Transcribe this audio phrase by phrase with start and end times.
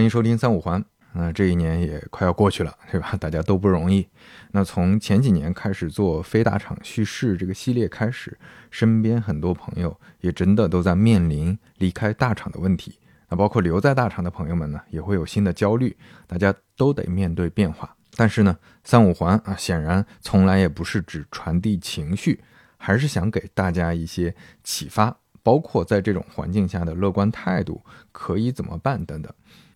[0.00, 0.82] 欢迎收听三五环。
[1.12, 3.14] 那这一年也快要过去了，对吧？
[3.20, 4.08] 大家都不容易。
[4.50, 8.34] 那从前几年开始做非大厂叙事这个系列开始，
[8.70, 12.98] 身边很多朋友也真的都在面临离开大厂的问题。
[13.28, 15.94] 那包括留在大厂的朋友们呢，也会有新的焦虑。
[16.26, 17.94] 大家都得面对变化。
[18.16, 22.42] 但是呢，三五环啊，显然从来也不是只传递情绪，
[22.78, 25.14] 还是想给大家一些启发。
[25.42, 29.30] 包括在这种环境下的乐观态度，可以怎么办等等。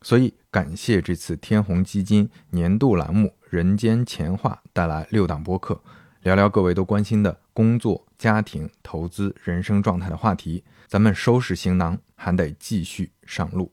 [0.04, 5.80] 所以感谢这次天弘基金年度栏目《人间钱话》带来六档播客，
[6.24, 10.62] 聊聊各位都关心的工作、家庭、投资、人生状态的话题。
[10.86, 13.72] 咱们收拾行囊，还得继续上路。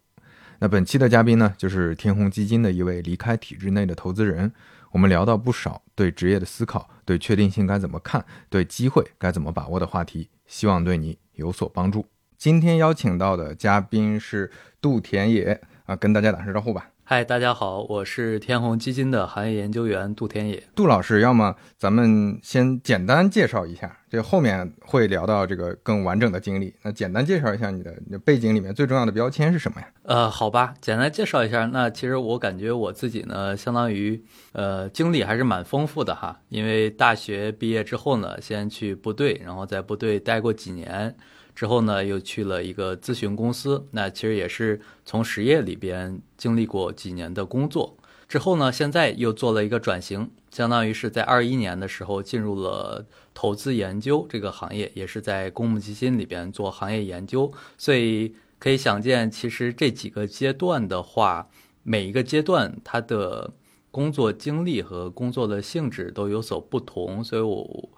[0.60, 4.54] 那本期的嘉宾呢，就是天弘基金的一位离开体制内的投资人。
[4.92, 11.18] 我们聊到不少对职业的思考，对确定性该怎么看，对机会该怎么把握的话题，希望对你。
[11.34, 12.06] 有所帮助。
[12.38, 16.90] 今天邀请到的嘉宾是杜田野啊，跟大家打声招呼吧。
[17.04, 20.64] 嗨，大家好，我是天弘基金的行业研究员杜天野。
[20.74, 26.74] 杜老师，要么咱们先简单介绍一下，这后面会聊到这个更完整的经历。
[26.84, 29.88] 那简单介绍一下你的背景里面最重要的标签是什么呀？
[30.04, 31.66] 呃，好吧，简单介绍一下。
[31.66, 36.40] 那其实我感觉我自己呢，相当于呃经历还是蛮丰富的哈。
[36.48, 41.14] 因为大学毕业之后呢，先去部队，然后在部队待过几年。
[41.54, 47.98] 之后呢，又去了一个咨询公司，那其实也是从实业里边经历过几年的工作。
[48.28, 57.52] 之后呢，现在又做了一个转型，相当于是在二一年的时候进入了投资研究这个行业，也是在公募基金里边做行业研究。
[57.78, 61.50] 所以可以想见，其实这几个阶段的话，
[61.84, 63.52] 每一个阶段它的
[63.92, 67.90] 工作经历和工作的性质都有所不同，所以我。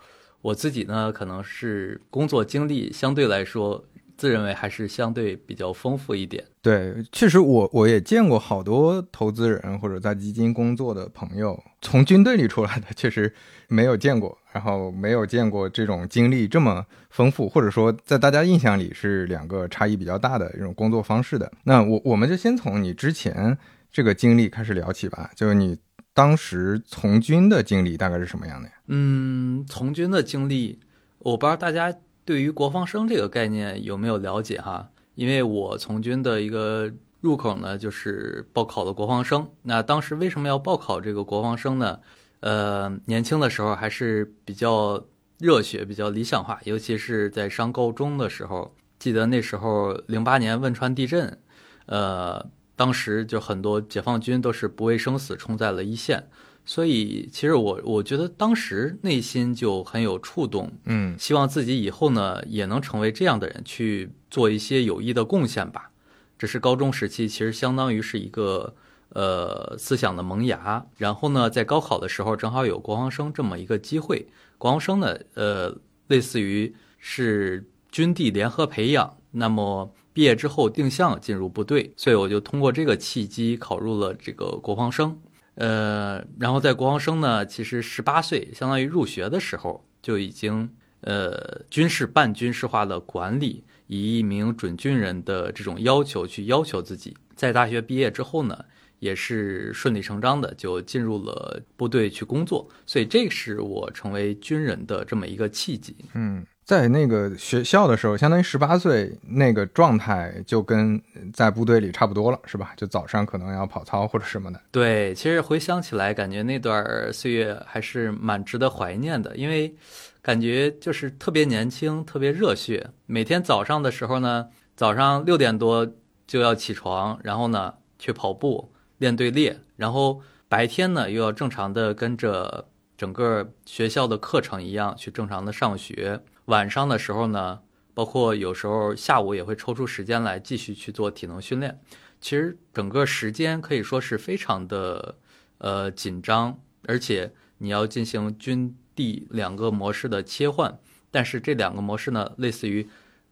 [0.44, 3.86] 我自己呢，可能是工作经历相对来说，
[4.18, 6.44] 自认为还是相对比较丰富一点。
[6.62, 13.34] 对，确实我我也见过好多投资人或者在基金工作的朋友，从军队里出来的，确实
[13.70, 21.50] 没有见过，然后没有见过这种经历这么丰富，或者说在大家印象里是两个差异比较大的这种工作方式的。
[21.64, 23.58] 那我我们就先从你之前
[23.90, 25.80] 这个经历开始聊起吧，就是你。
[26.14, 28.76] 当时从军的经历大概是什么样的呀？
[28.88, 30.80] 嗯，从军的经历，
[31.18, 31.92] 我不知道大家
[32.24, 34.88] 对于国防生这个概念有没有了解哈？
[35.16, 36.92] 因为我从军的一个
[37.22, 39.50] 入口呢，就是报考的国防生。
[39.64, 42.00] 那当时为什么要报考这个国防生呢？
[42.42, 45.04] 呃，年轻的时候还是比较
[45.40, 51.40] 热血、比较理想化，尤其是在上高中的时候，记得那时候零八年汶川地震，
[51.88, 52.46] 呃。
[52.76, 56.28] 当时就很多解放军都是不畏生死冲在了一线，
[56.66, 65.92] 所以其实我我觉得当时内心就很有触动，嗯，希望自己以后呢也能成为这样的人，去做一些有益的贡献吧。
[66.38, 68.76] 这是高中时期，其实相当于是一个
[69.10, 70.86] 呃思想的萌芽。
[70.98, 79.94] 然后呢，在高考的时候正好有国防生这么一个机会，国防生呢，呃，类似于是军地联合培养，那么。
[80.14, 85.20] 毕业之后定向进入部队，所以我就通过这个契机考入了这个国防生。
[85.56, 90.70] 呃，然后在国防生呢，其实十八岁，相当于入学的时候就已经
[91.02, 97.16] 呃军事半军事化的管理，以一名准军人的这种要求去要求自己。
[97.36, 98.66] 在大学毕业之后呢，
[99.00, 105.96] 也是顺理成章的就进入了部队去工作，所以这是我成为军人的这么一个契机。
[106.14, 106.46] 嗯。
[106.66, 111.02] 在那个学校的时候，相当于十八岁那个状态，就跟
[111.34, 112.74] 在部队里差不多了，是吧？
[112.78, 114.62] 就早上可能要跑操或者什么的。
[114.72, 119.76] 对，其实回想起来，感觉那段岁月还是蛮值得怀念的，因为
[120.22, 122.90] 感觉就是特别年轻，特别热血。
[123.08, 125.86] 每天早上的时候呢，早上六点多
[126.26, 136.22] 就要起床，然后呢去跑步练队列，然后白天呢又要正常的跟着整个学校的课程一样去正常的上学。
[136.46, 137.62] 晚上的时候呢，
[137.94, 141.80] 包括有时候下午也会抽出时间来继续去做体能训练。
[142.20, 145.16] 其实整个时间可以说是非常的
[145.58, 150.78] 呃紧张，而且你要进行军地两个模式的切换。
[151.12, 152.90] 但是这两个模式呢，类似于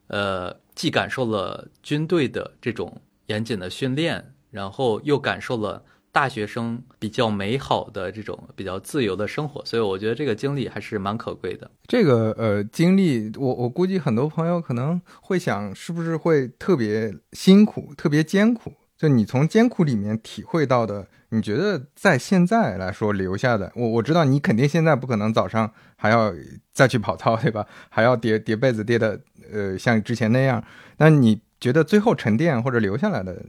[0.07, 5.83] 呃既感受了军队的这种严谨的训练，然后又感受了。
[6.11, 11.69] 大学生比较美好的这种比较自由的生活，所以我觉得这个经历还是蛮可贵的。
[11.87, 18.73] 这个呃经历，我我估计很多朋友可能会想，是不是会特别辛苦、特别艰苦？
[18.97, 26.33] 就你从艰苦里面体会到的，你觉得在现在来说留下的，我我知道你肯定现在不可能早上还要
[26.73, 27.65] 再去跑操，对吧？
[27.89, 29.19] 还要叠叠被子叠的
[29.51, 30.63] 呃像之前那样。
[30.97, 33.43] 那你觉得最后沉淀或者留下来的？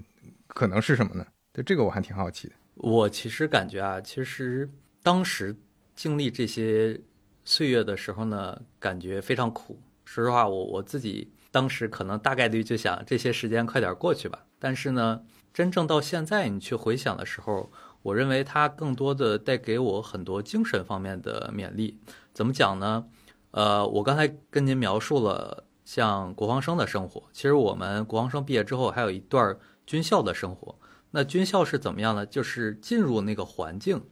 [0.47, 1.27] 可能是什么呢？
[1.53, 2.55] 对这个我还挺好奇的。
[2.75, 4.69] 我其实感觉啊，其实
[5.03, 5.55] 当时
[5.95, 6.99] 经历这些
[7.45, 9.79] 岁月的时候呢，感觉非常苦。
[10.05, 14.45] 说实话，我我自己当时可能大概率就想这些时间快点过去吧。
[14.59, 15.23] 但是呢，
[15.53, 17.71] 真正到现在你去回想的时候，
[18.03, 22.01] 我认为它更多的带给我很多精神方面的勉励。
[22.33, 23.07] 怎么讲呢？
[23.51, 29.55] 呃，我刚才跟您描述了像国防生的生活，其实我们国防生毕业之后还有一段
[29.85, 30.75] 军校的生活。
[31.15, 32.25] 那军校是怎么样呢？
[32.25, 34.03] 就是进入那个环境，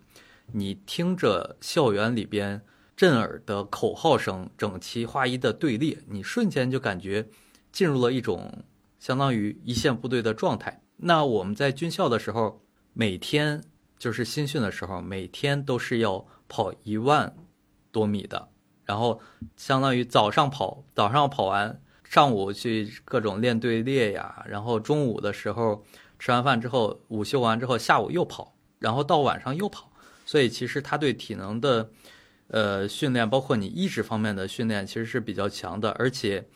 [0.53, 2.63] 你听着校园里边
[2.95, 7.27] 震耳的口号声、整齐划一的队列，你瞬间就感觉
[7.73, 8.65] 进入了一种
[8.99, 10.83] 相当于一线部队的状态。
[10.99, 12.63] 那我们在军校的时候，
[12.93, 13.65] 每天
[13.99, 17.35] 就是新训的时候，每天都是要跑一万
[17.91, 18.51] 多米的，
[18.85, 19.19] 然后
[19.57, 25.83] 相当于早上跑，早上跑完，上午去各种练队列呀，然后中午的时候。
[26.21, 29.91] 吃完饭之后，午休完之后，下午又跑，然后到晚上又跑，
[30.27, 31.91] 所以其实他对体能的，
[32.49, 35.91] 呃，训练，包括你意志方面的训练，其实是比较强的。
[35.93, 36.47] 而且，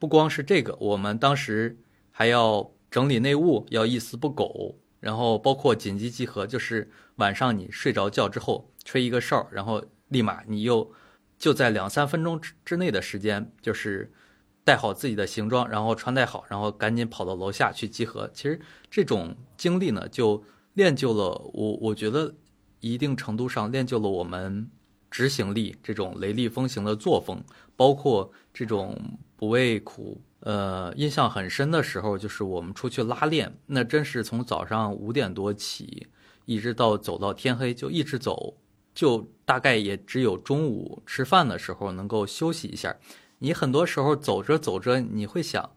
[0.00, 1.78] 不光是这个，我们当时
[2.10, 10.90] 还要整理内务，要一丝不苟，然后包括紧急集合，就是晚上你睡着觉之后吹一个哨，然后立马你又
[11.38, 14.12] 就在两三分钟之之内的时间，就是。
[14.64, 18.28] 带好自己的行装，然后穿戴好，然后赶紧跑到楼下去集合。
[18.32, 18.58] 其实
[18.90, 22.34] 这种经历呢，就练就了我，我觉得
[22.80, 24.70] 一定程度上练就了我们
[25.10, 27.44] 执行力，这种雷厉风行的作风，
[27.76, 28.98] 包括这种
[29.36, 30.20] 不畏苦。
[30.40, 36.06] 呃，印象很深的时候，就是我们出去拉练，那真是从早上五点多起，
[36.44, 38.54] 一直到走到天黑，就一直走，
[38.94, 42.94] 就大概也只有中午吃饭的时候能够休息一下。
[43.38, 45.70] 你很多时候走着走着，你会想，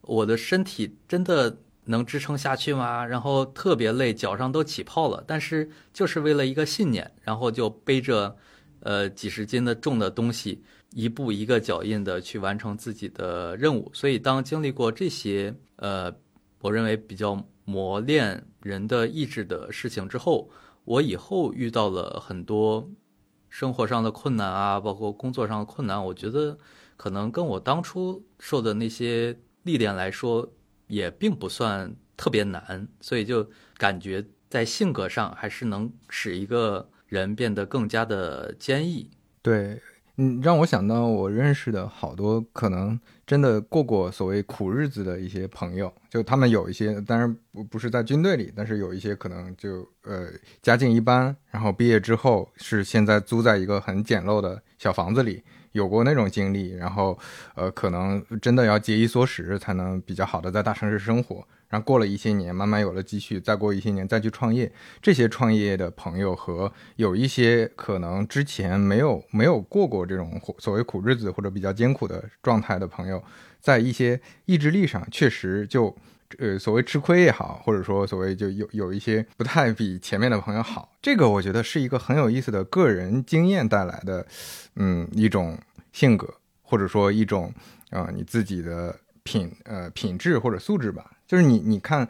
[0.00, 3.04] 我的身体真的能支撑下去吗？
[3.04, 5.22] 然后特别累，脚上都起泡了。
[5.24, 8.36] 但是就是为了一个信念，然后就背着，
[8.80, 13.88] 呃，几十斤的重的东西，一步一个脚印的去完成自己的任务。
[13.94, 16.12] 所以当经历过这些，呃，
[16.60, 20.50] 我认为比较磨练人的意志的事情之后，
[20.84, 22.88] 我以后遇到了很多
[23.48, 26.58] 生活上的困难啊，包括工作上的困难，我觉得。
[26.96, 30.50] 可能跟我当初受的那些历练来说，
[30.86, 39.10] 也并不算特别难，所以就感觉在性格上还是能使一个人变得更加的坚毅。
[39.42, 39.80] 对，
[40.16, 50.28] 嗯，让我想到我认识的好多可能真的过过所谓苦日子的一些朋友，就他们有一些，当然不不是在军队里，但是有一些可能就呃
[50.62, 55.42] 家境一般，然后毕业之后是现在租在一个很简陋的小房子里。
[55.76, 57.16] 有过那种经历，然后，
[57.54, 61.46] 呃，可能真的要节衣缩食才能比较好的在大城市生活。
[61.68, 64.72] 然后过了一些年，慢慢有了积蓄，再过一些年再去创业。
[65.02, 73.22] 这些创业的朋友和有一些可能之前没有没有过过这种所谓苦日子或者比较艰苦的状态的朋友，
[73.60, 75.94] 在一些意志力上确实就。
[76.40, 84.26] 呃，所谓吃亏也好，或者说所谓就有有一些不太比前面的朋友好，这个我觉得是一个很有意思的个人经验带来的，
[84.74, 85.56] 嗯，一种
[85.96, 86.28] 性格，
[86.60, 87.50] 或者说一种
[87.88, 91.10] 啊你自己的品呃品质或者素质吧。
[91.26, 92.06] 就是你你看，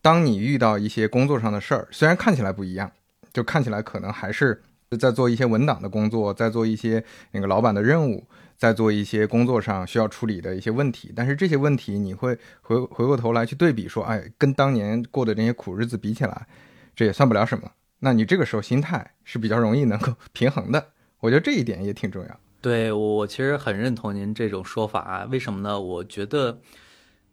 [0.00, 2.90] 当你遇到一些工作上的事儿，虽然看起来不一样，
[3.34, 4.62] 就看起来可能还是
[4.98, 8.26] 在做一些文档的工作，在做一些那个老板的任务。
[8.58, 16.46] 在做一些工作上需要处理的一些问题，但是这些问题你会回回过头来去对比，说，哎，跟当年过的那些苦日子比起来，
[16.94, 17.70] 这也算不了什么。
[17.98, 22.40] 那你这个时候心态是比较容易能够平衡的，我觉得这一点也挺重要。
[22.60, 25.80] 对我其实很认同您这种说法，为什么呢？
[25.80, 26.60] 我觉得，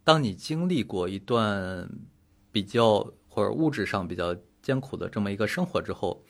[0.03, 1.89] 当你经历过一段
[2.51, 6.23] 比较或者物质上比较艰苦的这么一个生活之后，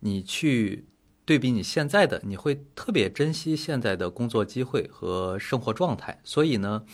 [0.00, 0.86] 你去。
[1.26, 6.84] 对比你现在的，你会特别珍惜现在的工作机会和生活状态，所以呢，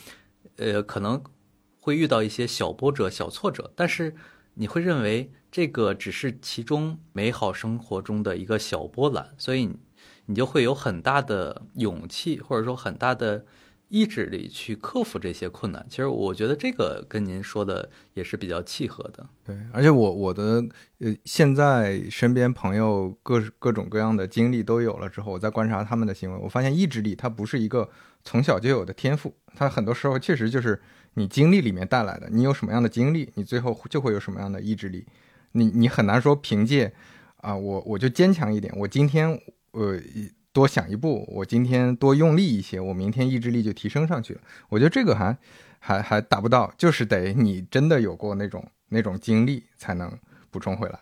[0.57, 1.25] 呃，可能
[1.81, 4.15] 会遇到一些小波折、小挫折，但是
[4.53, 9.71] 你会认为这个只是其中美好生活中的一个小波澜，所以
[10.27, 13.45] 你就会有很大的勇气，或者说很大的。
[13.89, 19.25] 意志力去克服这些困难，其实我觉得这个跟您说的也是比较契合的。
[19.45, 20.61] 对，而且我我的
[20.99, 27.89] 呃，现在身边朋友各各种各样的经历都有了之后，我再观察他们的行为，我发现意志力它不是一个
[28.25, 30.83] 从小就有的天赋，它很多时候确实就是
[31.15, 32.29] 你经历里面带来的。
[32.29, 35.07] 你有什么样的经历，你最后就会有什么样的意志力。
[35.53, 36.93] 你你很难说凭借
[37.37, 39.41] 啊，我我就坚强一点，我今天
[39.77, 40.01] 呃。
[40.57, 44.41] 多想一步，我今天多用力一些，我明天意志力就提升上去了。
[44.71, 45.37] 我觉得这个还
[45.79, 50.11] 还还达不到，就是得你真的有过那种那种经历才能
[50.51, 50.99] 补充回来，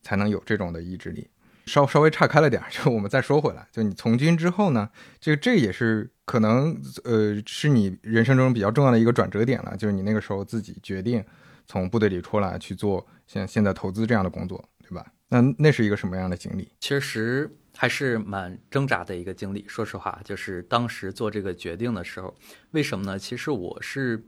[0.00, 1.28] 才能有这种的意志力。
[1.66, 4.88] 稍稍微岔开了点，就我们再说回来，就你从军之后呢，
[5.20, 11.22] 这个这也是可能呃是你人生中比较重要的一个转折点了，就是你那个时候自己决定
[11.66, 15.04] 从部队里出来去做像现在投资这样的工作，对吧？
[15.28, 16.72] 那那是一个什么样的经历？
[16.80, 19.64] 其实还是蛮挣扎的一个经历。
[19.68, 22.34] 说实话，就是当时做这个决定的时候，
[22.72, 23.18] 为什么呢？
[23.18, 24.26] 其实我是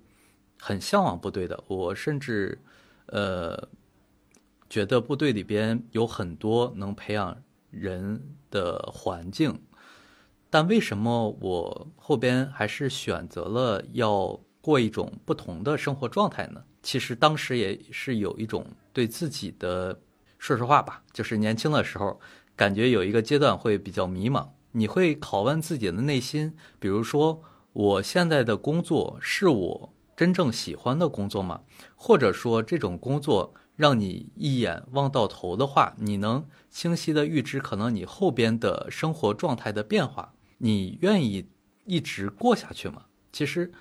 [0.60, 2.60] 很向往部队的，我甚至
[3.06, 3.68] 呃。
[4.70, 9.58] 觉得部队里边有很多能培养人的环境，
[10.50, 16.62] 但为什么我后边还是选择了要过一种不同的生活状态呢？
[16.82, 19.98] 其实当时也是有一种对自己的，
[20.38, 22.20] 说实话吧，就是年轻的时候，
[22.58, 27.40] 感觉有一个阶段会比较迷茫，你会拷问自己的内心，比如说
[27.72, 31.60] 我现在的工作是我真正喜欢的工作吗？
[31.94, 33.54] 或者说这种工作？
[33.76, 40.34] 让你一眼望到头的话，你能清晰的预知可能你后边的生活状态的变化。
[40.56, 41.46] 你愿意
[41.84, 43.04] 一直过下去吗？
[43.32, 43.72] 其实，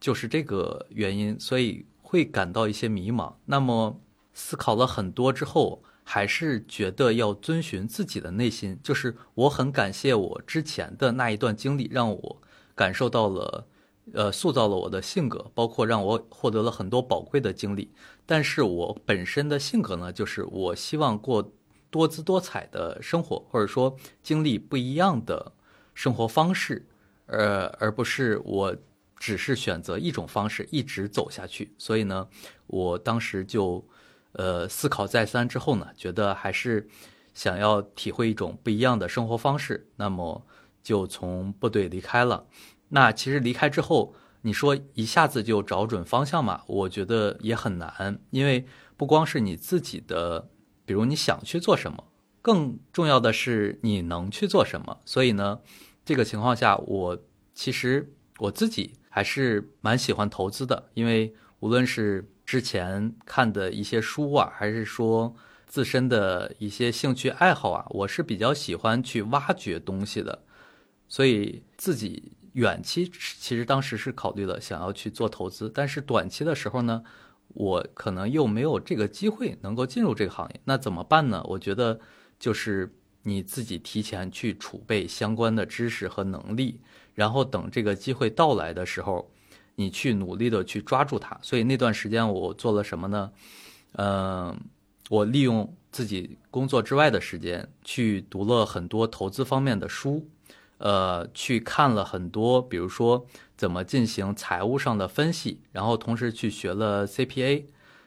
[0.00, 3.34] 就是这个原因，所以会感到一些迷茫。
[3.44, 4.00] 那么
[4.32, 8.78] 思考了很多之后，还是觉得要遵循自己的内心。
[8.82, 12.42] 就是我很感谢我之前的那一段经历，让我
[12.74, 13.66] 感受到了。
[14.12, 17.92] 呃，塑造了我的性格，包括让我获得了很多宝贵的经历。
[18.26, 21.52] 但是我本身的性格呢，就是我希望过
[21.90, 25.52] 多姿多彩的生活，或者说经历不一样的
[25.94, 26.84] 生活方式，
[27.26, 28.76] 呃，而不是我
[29.16, 31.72] 只是选择一种方式一直走下去。
[31.78, 32.26] 所以呢，
[32.66, 33.86] 我当时就
[34.32, 36.88] 呃思考再三之后呢，觉得还是
[37.34, 40.46] 想要体会一种不一样的生活方式，那么
[40.82, 42.46] 就从部队离开了。
[42.88, 46.62] 那其实离开之后，你说一下子就找准方向嘛？
[46.66, 50.48] 我觉得也很难，因为不光是你自己的，
[50.84, 52.04] 比如你想去做什么，
[52.42, 54.98] 更重要的是你能去做什么。
[55.04, 55.60] 所以呢，
[56.04, 57.18] 这个情况下，我
[57.54, 65.32] 其实我自己还是蛮喜欢投资的，因为无论是之前看的一些书啊，还是说
[65.68, 70.42] 自身的一些兴趣爱好啊，我是比较喜欢去挖掘东西的，
[71.06, 72.32] 所以自己。
[72.54, 77.04] 远期其实当时是考虑了想要去做投资，但是短期的时候呢，
[77.54, 81.40] 我可能又没有这个机会能够进入这个行业，那怎么办呢？
[81.46, 82.00] 我觉得
[82.40, 82.92] 就是
[83.22, 86.80] 你自己提前去储备相关的知识和能力，
[87.14, 89.30] 然后等这个机会到来的时候，
[89.80, 91.38] 你去努力的去抓住它。
[91.40, 93.32] 所以那段时间我做了什么呢？
[93.92, 94.54] 嗯，
[95.08, 100.28] 我利用自己工作之外的时间去读了很多投资方面的书。
[100.82, 107.64] 呃，去看了很多，比如说怎么进行财务上的分析，然后同时去学了 CPA，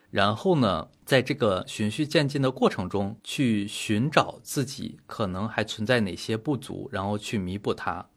[0.10, 8.08] 然后呢，在这个循序渐进的过程中，去寻找自己可能还存在哪些不足，然后去弥补它，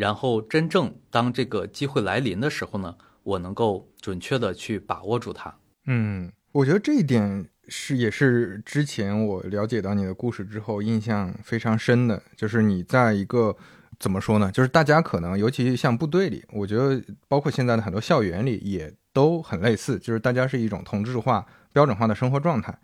[0.00, 5.54] 然后真正当这个机会来临的时候呢，我能够准确的去把握住它。
[5.84, 13.54] 嗯，我觉得这一点是也是之前我了解到你的故事之后印象非常深的，就是你在一个。
[13.98, 14.50] 怎么说呢？
[14.50, 22.78] 就是大家可能，尤其像部队里，我觉得包括现在的很多校园里也都很类似，就是大家是一种同质化、标准化的生活状态，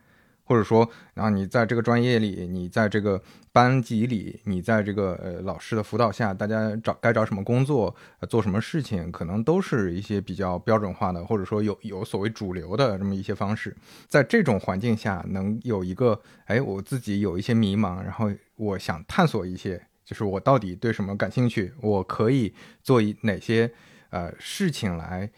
[0.47, 3.21] 或者说，然后你在这个专业里，你在这个
[3.53, 7.95] 班级里，你在这个呃老师的辅导下，大家找该找什么工作、
[8.29, 13.77] 做什么事情，可能都是一些比较标准化的，或者说有有所谓主流的这么一些方式。
[14.09, 19.87] 在这种环境下，能有一个，哎，我自己有一些迷茫，然后我想探索一些。
[20.05, 21.73] 就是我到底对什么感兴趣？
[21.81, 23.69] 我可以做一哪些
[24.11, 25.29] 呃事情来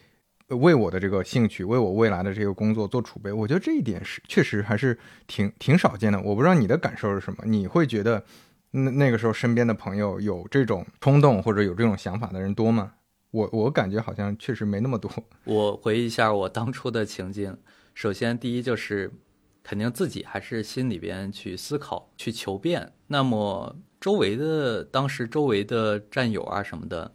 [0.56, 3.32] 为我的这个兴趣，为我未来的这个工作做储备？
[3.32, 6.20] 我觉得这一点是确实还是挺挺少见的。
[6.20, 7.44] 我不知道你的感受是什么？
[7.44, 8.24] 你会觉得
[8.70, 12.92] 那那个时候身边的朋友有这种冲动或者有这种想法的人多吗？
[13.30, 15.10] 我我感觉好像确实没那么多。
[15.44, 17.56] 我回忆一下我当初的情境，
[17.94, 19.12] 首先第一就是
[19.62, 22.92] 肯定自己还是心里边去思考、去求变。
[23.06, 23.76] 那么。
[24.00, 27.12] 周围的当时周围的战友啊什么的，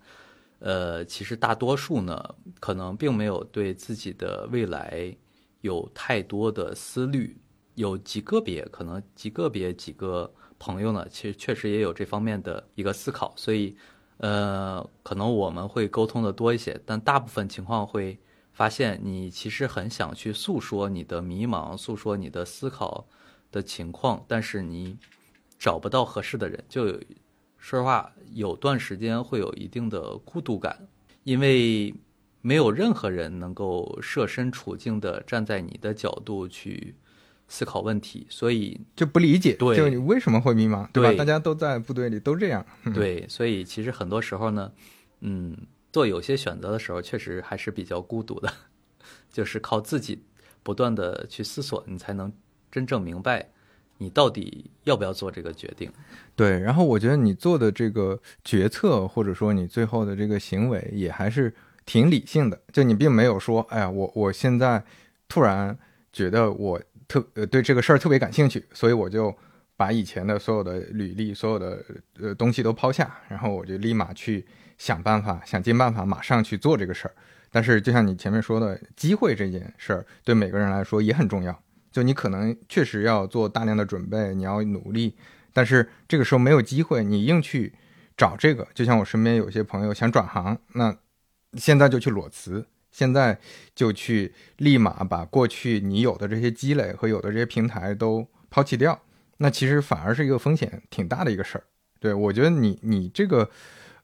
[0.63, 5.13] 呃，其实大多数呢，可能并没有对自己的未来
[5.60, 7.38] 有太多的思虑，
[7.75, 13.75] 有极个别可能极个别几个朋友呢，其实确实也有这方面的一个思考，所以，
[14.20, 18.17] 呃，可能我们会沟通的多一些，但大部分情况会
[18.53, 23.05] 发现，你其实很想去诉说你的迷茫，诉说你的思考
[23.51, 24.98] 的情况，但是你。
[25.60, 27.00] 找不到合适的人，就有
[27.63, 30.86] 说实话，有段时间会有一定的孤独感，
[31.24, 31.96] 因为
[32.41, 36.93] 没有任何人能够设身处境的站在你的角度去
[37.48, 41.12] 思考问题，所以就不理解，对就你为什么会迷茫，对吧？
[41.12, 44.70] 对大家都在部队里都这样，嗯，对，所以其实很多时候呢，
[45.22, 45.55] 嗯，
[45.93, 48.53] 做有些选择的时候，确实还是比较孤独的，
[49.32, 50.22] 就是靠自己
[50.63, 52.29] 不断的去思索，你才能
[52.70, 53.52] 真正明白
[53.97, 55.91] 你到底要不要做这个决定。
[56.35, 56.59] 对。
[56.59, 61.53] 然后我觉得你做的这个决策，或者说你最后的这个行为，也还是
[61.85, 62.59] 挺理性的。
[62.71, 64.83] 就你并没有说，哎呀，我我现在
[65.27, 65.77] 突然
[66.12, 69.35] 觉得我特呃对这个事儿特别感兴趣，所以我就
[69.75, 71.83] 把以前的所有的履历、所有的
[72.19, 74.45] 呃东西都抛下，然后我就立马去
[74.77, 77.13] 想办法，想尽办法马上去做这个事儿。
[77.51, 81.59] 但是就像你前面说的，机会这件事儿对每个人来说也很重要。
[81.93, 85.15] 就你可能确实要做大量的准备，你要努力，
[85.53, 87.71] 但是这个时候没有机会，你硬去
[88.17, 90.97] 找这个，就像我身边有些朋友想转行，那
[91.53, 93.39] 现在就去裸辞，现在
[93.75, 99.00] 就去立马把过去你有的这些积累和有的这些平台都抛弃掉，
[99.38, 101.63] 那其实反而是一个风险挺大的一个事儿。
[102.00, 103.50] 对我觉得你你这个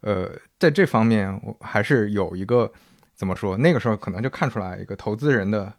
[0.01, 2.71] 呃，在这方面我还是有一个
[3.15, 5.73] 怎么说，那个时候可能就看出来一个投资人的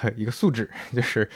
[0.16, 1.28] 一个素质， 就是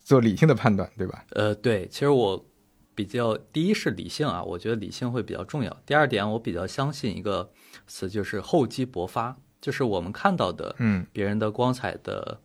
[0.00, 1.24] 做理性的判断，对吧？
[1.30, 2.46] 呃，对，其实我
[2.94, 5.74] 比较第一是理性啊，我觉得理性会比较重要。
[5.86, 7.50] 第二点，我比较相信一个
[7.86, 12.40] 词，就是厚积薄发，就是我们看到的嗯别人的光彩的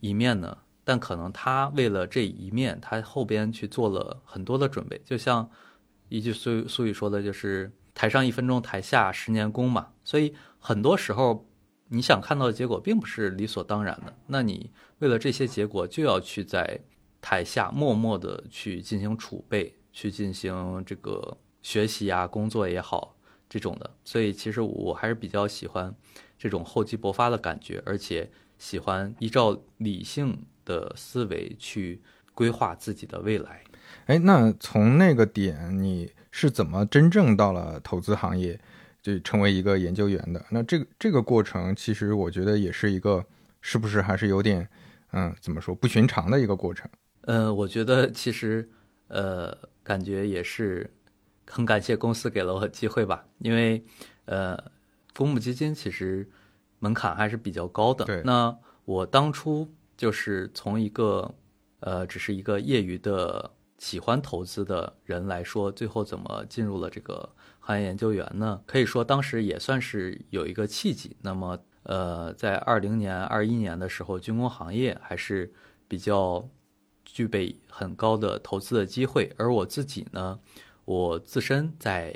[0.00, 5.00] 一面呢，但可能他为了这一面，他后边去做了很多的准备。
[5.04, 5.48] 就像
[6.08, 9.88] 一句俗俗语说的，就是“台上一分钟，台下十年功”嘛。
[10.04, 11.44] 所以很多时候，
[11.88, 14.14] 你想看到的结果并不是理所当然的。
[14.28, 16.80] 那你为了这些结果，就要去在
[17.20, 23.16] 台下默默的去进行储备，去进行这个学习啊、工作也好
[23.48, 23.90] 这种的。
[24.04, 25.94] 所以其实我还是比较喜欢
[26.38, 32.00] 这种厚积薄发的感觉，而且喜欢依照理性的思维去
[32.34, 33.62] 规划自己的未来。
[34.06, 38.58] 哎，那从那个点你是怎么真正到了投资行业，
[39.02, 40.44] 就成为一个研究员的？
[40.50, 43.24] 那这个这个过程，其实我觉得也是一个，
[43.60, 44.68] 是不是还是有点，
[45.16, 46.88] 嗯，怎么说不寻常的一个过程？
[47.22, 48.68] 呃，我觉得其实
[49.08, 50.94] 呃，感觉也是
[51.46, 53.82] 很感谢公司给了我机会吧，因为
[54.26, 54.62] 呃，
[55.14, 56.28] 公募基金其实
[56.80, 58.04] 门槛还是比较高的。
[58.04, 61.34] 对那我当初就是从一个
[61.80, 67.26] 呃，只是一个业余的喜欢投资的人来说，最后怎么进入了这个
[67.58, 68.60] 行业研究员呢？
[68.66, 71.16] 可以说当时也算是有一个契机。
[71.22, 75.52] 那么呃，在二零年、二一年的时候，军工行业还是
[75.86, 76.48] 比较
[77.04, 80.38] 具备很高的投资的机会，而我自己呢，
[80.84, 82.14] 我自身在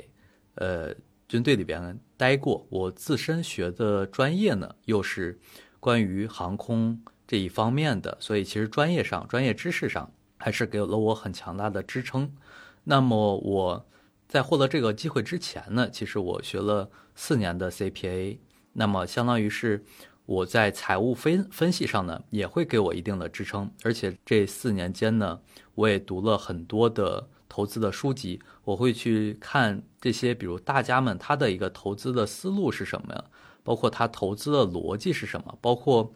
[0.55, 0.93] 呃
[1.27, 5.39] 军队里边待过，我自身学的专业呢又是
[5.79, 12.29] 关于航空这一方面的，所以其实专业上、专业知识上还是给了我很强大的支撑。
[12.83, 13.87] 那么我
[14.27, 18.37] 在获得这个机会之前呢，其实我学了四年的 CPA，
[18.73, 19.83] 那么相当于是
[20.25, 23.69] 我在财务分分析上呢，也会给我一定的支撑。
[23.83, 25.39] 而且这四年间呢，
[25.75, 33.23] 我也读了很多的投资的书籍，我会去看这些，比如大家们他的一个投资的思路是什么呀，
[33.63, 36.13] 包括他投资的逻辑是什么，包括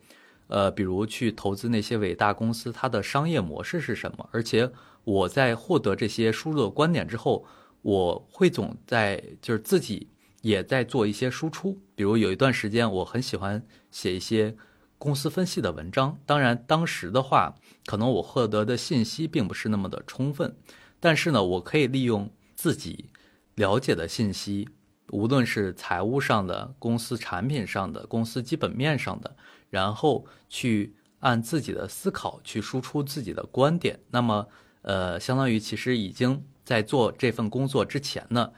[0.47, 4.29] 呃，比如去投资那些伟大公司，它的商业模式是什么。
[4.31, 4.71] 而且
[5.03, 7.45] 我在获得这些输入的观点之后，
[7.81, 10.07] 我会总在就是自己
[10.45, 11.81] 也在做一些输出。
[11.95, 14.55] 比如有一段时间，我很喜欢写一些
[14.99, 16.19] 公司分析的文章。
[16.23, 17.55] 当然，当时的话，
[17.87, 20.55] 可能我获得的信息并不是那么的充分，
[20.99, 23.09] 但是呢，我可以利用自己
[23.55, 24.69] 了解的信息，
[25.09, 29.35] 无论是财务上的、公司产品上的、公司基本面上的，
[29.71, 33.99] 然后去按自己的思考去输出自己的观点。
[34.11, 34.47] 那么，
[34.83, 38.51] 呃，相当于其实已经在做这份工作之前呢，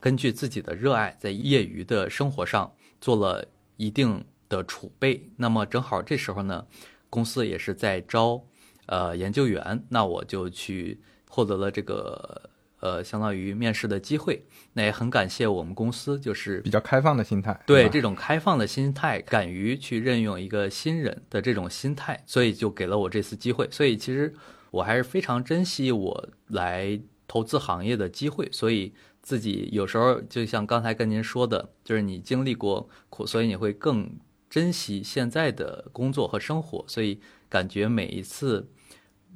[0.00, 5.28] 根据自己的热爱，在业余的生活上做了一定的储备。
[5.36, 6.66] 那么正好这时候呢，
[7.10, 8.42] 公司也是在招
[8.86, 14.44] 呃研究员，那我就去获得了这个呃相当于面试的机会。
[14.72, 23.68] 那也很感谢我们公司，就是比较开放的心态，对这种开放的心态，敢于去任用一个新人的这种心态，所以就给了我这次机会。
[23.70, 24.32] 所以其实
[24.70, 28.48] 我还是非常珍惜我来投资行业的机会。
[28.52, 28.94] 所以
[29.28, 34.10] 自己有时候就像刚才跟您说的，就是你经历过苦，所以你会更
[34.48, 36.82] 珍惜现在的工作和生活。
[36.88, 38.66] 所以感觉每一次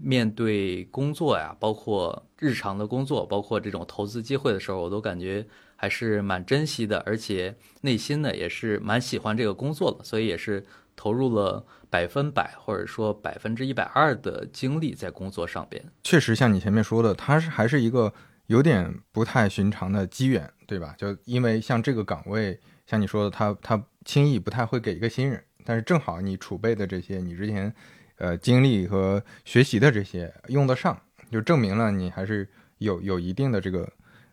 [0.00, 10.64] 面对工作呀，包括日常的工作，包括这种投资机会的时候，我都感觉还是蛮珍惜的，而且内心呢也是蛮喜欢这个工作的，所以也是
[10.96, 15.84] 投入了百分百或者说百分之一百二的精力在工作上边。
[16.02, 18.10] 确实，像你前面说的，它是还是一个
[18.46, 20.94] 有点不太寻常的机缘，对吧？
[20.98, 27.74] 就因为像这个岗位，像你说的，他他轻易不太会给一个新人，但是正好你储备的这些，你之前。
[28.18, 30.96] 呃，经历和学习的这些用得上，
[31.28, 33.90] 就证明了你还是有有一定的这个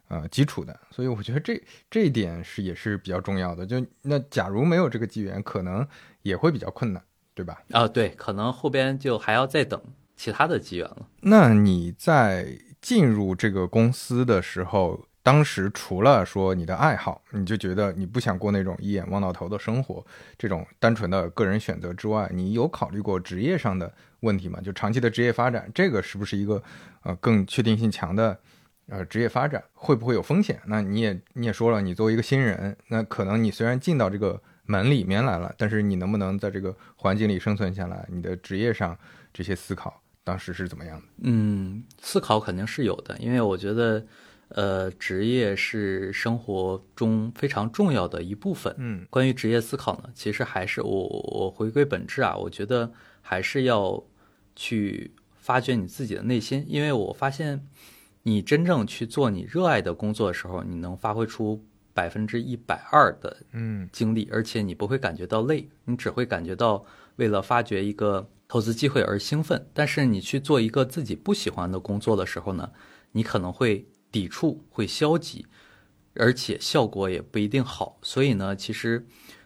[0.09, 3.65] 呃基础的，所以我觉得这这一点是也是比较重要的。
[3.65, 5.87] 就那假如没有这个机缘，可能
[6.21, 7.01] 也会比较困难，
[7.33, 7.63] 对吧？
[7.71, 9.81] 啊，对，可能后边就还要再等
[10.15, 11.07] 其他的机缘了。
[11.21, 15.05] 那你在进入这个公司的时候？
[15.21, 20.03] 当时除了说你的爱好，你就觉得你不想过那种一眼望到头的生活，
[20.37, 24.59] 这种单纯的个人选择之外，你有考虑过职业上的问题吗？
[24.61, 26.63] 就长期的职业发展，这个是不是一个
[27.03, 28.39] 呃更确定性强的
[28.87, 29.61] 呃职业发展？
[29.73, 30.59] 会不会有风险？
[30.65, 38.07] 那你也你也说了，你作为一个新人，那可能你虽然进到这个门里面来了，但是你能不能在这个环境里生存下来？
[38.09, 38.97] 你的职业上
[39.31, 41.05] 这些思考当时是怎么样的？
[41.23, 44.05] 嗯，思考肯定是有的，因为我觉得。
[44.51, 48.73] 呃，职业是生活中非常重要的一部分。
[48.79, 54.03] 嗯，关于职业思考呢，其实还是我我回归本质啊，我觉得还是要
[54.55, 57.63] 去发掘你自己的内心，因为我发现
[58.23, 61.63] 你真正去做你热爱的工作的时候，你能发挥出
[61.93, 66.83] 百分之一百二的嗯精力，而且你不会感觉到累，你只会感觉到
[67.17, 69.65] 为了发掘一个投资机会而兴奋。
[69.73, 72.71] 但是你去做一个自己不喜欢的工作的时候呢，
[73.13, 73.87] 你可能会。
[74.11, 75.45] 抵触会消极，
[76.15, 77.99] 而且效果也不一定好。
[78.01, 79.05] 所以呢，其实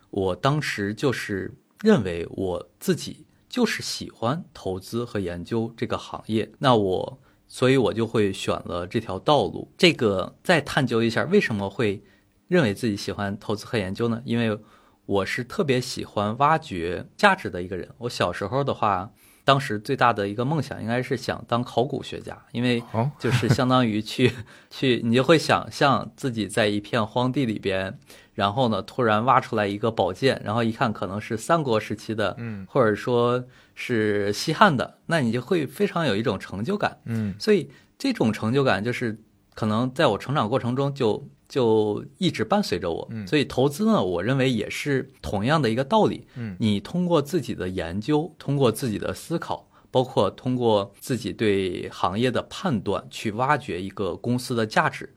[0.09, 6.49] 我当时就是认为我自己就是喜欢投资和研究这个行业。
[6.59, 9.69] 那我，所以我就会选了这条道路。
[9.77, 12.01] 这个再探究一下，为什么会
[12.47, 14.21] 认为自己喜欢投资和研究呢？
[14.23, 14.57] 因为
[15.05, 17.89] 我是特别喜欢挖掘价值的一个人。
[17.99, 19.11] 我小时候的话。
[19.45, 22.81] 当时最大的一个梦想应该是想当考古学家，因为
[23.19, 24.31] 就是相当于去
[24.71, 27.99] 去，你就会想象自己在一片荒地里边，
[28.33, 33.43] 然后呢突然挖出来一个宝剑，然后一看可能是三国时期的，嗯，或者说
[33.75, 39.19] 是西汉的，那你就会非常有一种成就感，嗯，所以这种成就感就是
[39.53, 41.27] 可能在我成长过程中就。
[41.53, 46.25] 就一直伴随着我，所以投资呢，我认为也是同样的一个道理。
[46.35, 55.13] 嗯，你通过自己的研究，通过自己的思考，包括通过自己对行业的判断，去挖掘一个公司的价值。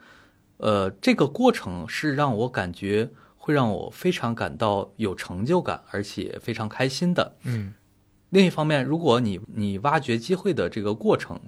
[0.58, 7.38] 呃，这个过程是让我感觉会让我非常感到有成就感，而且非常开心的。
[7.44, 7.72] 嗯，
[8.28, 11.40] 另一方面，如果你你挖掘机会的这个过程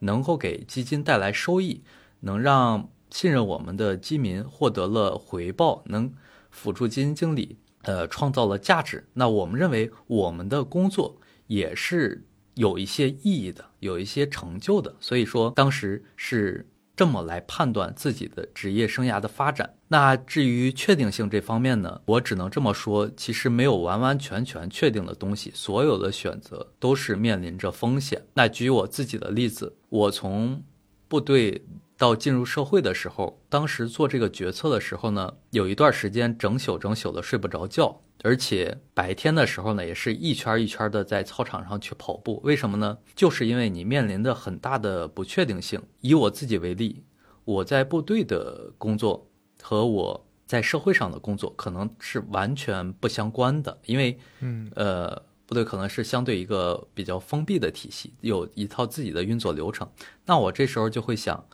[0.00, 1.82] 能够给基金带来收益，
[2.20, 6.12] 能让信任我们的基民获得了回报，能
[6.50, 9.06] 辅助基金经理，呃，创造了价值。
[9.12, 14.92] 那我们认为我们的工作也是有一些意义的，有一些成就的。
[14.98, 19.72] 所以说，当时是这么来判断自己的职业生涯的发展。
[19.86, 28.20] 那至于确定性这方面呢，我只能这么说，其实没有完完全全确定的东西，所有的选择都是面临着风险。
[28.34, 30.64] 那举我自己的例子，我从
[31.06, 31.64] 部队。
[31.96, 42.40] 到进入社会的时候，当时做这个决策的时候呢，有一段时间整宿整宿的睡不着觉，而且白天的时候呢，也是一圈一圈的在操场上去跑步。
[42.42, 42.98] 为什么呢？
[43.14, 45.80] 就是因为你面临的很大的不确定性。
[46.00, 47.04] 以我自己为例，
[47.44, 49.30] 我在部队的工作
[49.62, 59.88] 和我在社会上的工作可能是完全不相关的，因为，嗯，呃，部队可能是相对一个比较封闭的体系，有一套自己的运作流程。
[60.26, 61.46] 那我这时候就会想。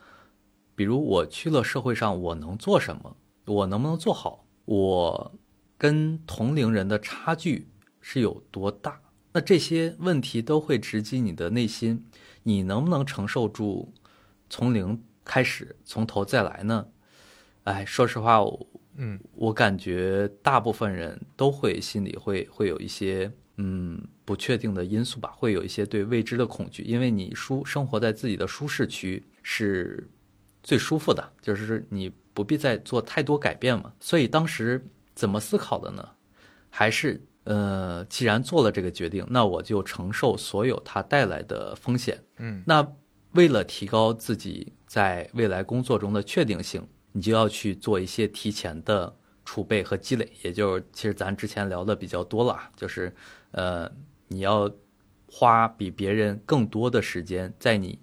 [0.75, 3.15] 比如我去了社会上，我能做什么？
[3.45, 4.45] 我能不能做好？
[4.65, 5.31] 我
[5.77, 7.67] 跟同龄人的差距
[7.99, 9.01] 是有多大？
[9.33, 12.05] 那这些问题都会直击你的内心，
[12.43, 13.91] 你能不能承受住
[14.49, 16.87] 从零开始，从头再来呢？
[17.63, 18.39] 哎，说实话，
[18.95, 30.09] 嗯，我感觉大部分人都会心里会会有一些嗯不确定的因素吧，会有一些对未知的恐惧，因为你舒生活在自己的舒适区是。
[30.63, 36.07] 最舒服的就是你不必再做太多改变嘛，所以当时怎么思考的呢？
[36.69, 42.23] 还是呃，既然做了这个决定，那我就承受所有它带来的风险。
[42.37, 42.87] 嗯，那
[43.31, 50.31] 为了提高自己在未来工作中的确定性，你就要去做一些提前的储备和积累。
[50.43, 53.13] 也就是其实咱之前聊的比较多了，就是
[53.51, 53.91] 呃，
[54.27, 54.71] 你要
[55.27, 57.99] 花比别人更多的时间在你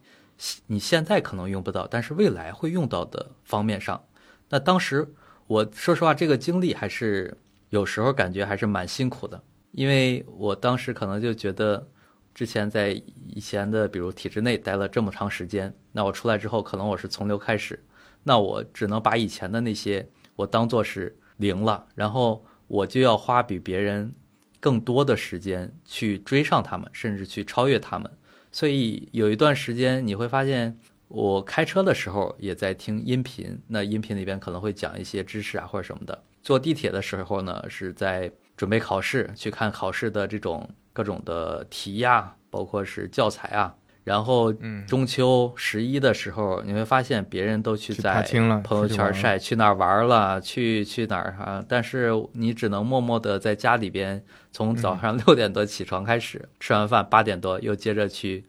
[0.66, 4.02] 你现在可能用不到，但是未来会用到的方面上。
[4.48, 5.06] 那当时
[5.46, 7.36] 我说实话，这个经历还是
[7.70, 11.86] 有时候感觉还是蛮辛苦的，因为我当时可能就觉得，
[12.34, 12.90] 之前在
[13.26, 17.84] 以前的比如体制内待了这么长时间，那我出来之后，可能我是从头开始，
[18.22, 24.14] 那我只能把以前的那些我当做是零了，然后我就要花比别人
[24.60, 28.10] 更多的时间去追上他们，甚至去超越他们。
[28.50, 36.22] 所以有一段时间你会发现，我开车的时候也在听音频，那音频里边可能会讲一些知识啊或者什么的。
[36.42, 43.74] 坐地铁的时候呢，是在准备考试，去看考试的这种各种的题呀，包括是教材啊。
[44.08, 44.50] 然后
[44.86, 48.22] 中秋十一的时候，你会发现别人都去在
[48.64, 51.62] 朋友圈晒去哪儿玩了，去去哪儿啊？
[51.68, 58.46] 但是你只能默默的在家里边，从早上六点多起床开始，吃完饭八点多又接着去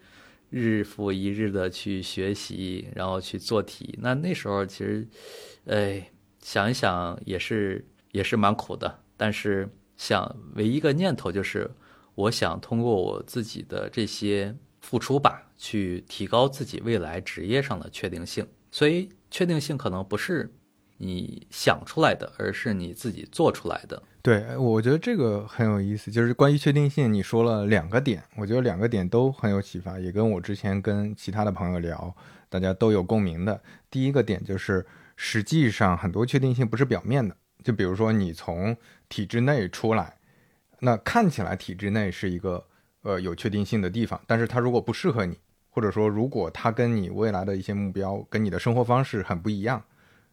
[0.49, 3.99] 日复一日的去学习，然后去做题。
[4.01, 5.05] 那那时候其实，
[5.65, 6.09] 哎，
[6.41, 8.99] 想一想也是也是蛮苦的。
[9.17, 9.67] 但是
[9.97, 11.69] 想唯一一个念头就是，
[12.15, 14.55] 我想通过我自己的这些。
[14.81, 18.47] 付出吧，去提高自己未来职业上的确定性。
[18.71, 20.51] 所以，确定性可能不是
[20.97, 24.01] 你想出来的，而是你自己做出来的。
[24.21, 26.09] 对，我觉得这个很有意思。
[26.09, 32.15] 就是关于确定性，你说了两个点，我觉得两个点都很有启发，也跟我之前跟其他的朋友聊，
[32.47, 33.61] 大家都有共鸣的。
[33.91, 34.85] 第一个点就是，
[35.17, 37.35] 实际上很多确定性不是表面的。
[37.63, 38.75] 就比如说，你从
[39.09, 40.17] 体制内出来，
[40.79, 42.65] 那看起来体制内是一个。
[43.01, 45.39] 呃，有确定性的地方，但是它如果不适合你，
[45.69, 49.83] 或者说如果它跟你未来的一些目标、跟你的生活方式很不一样，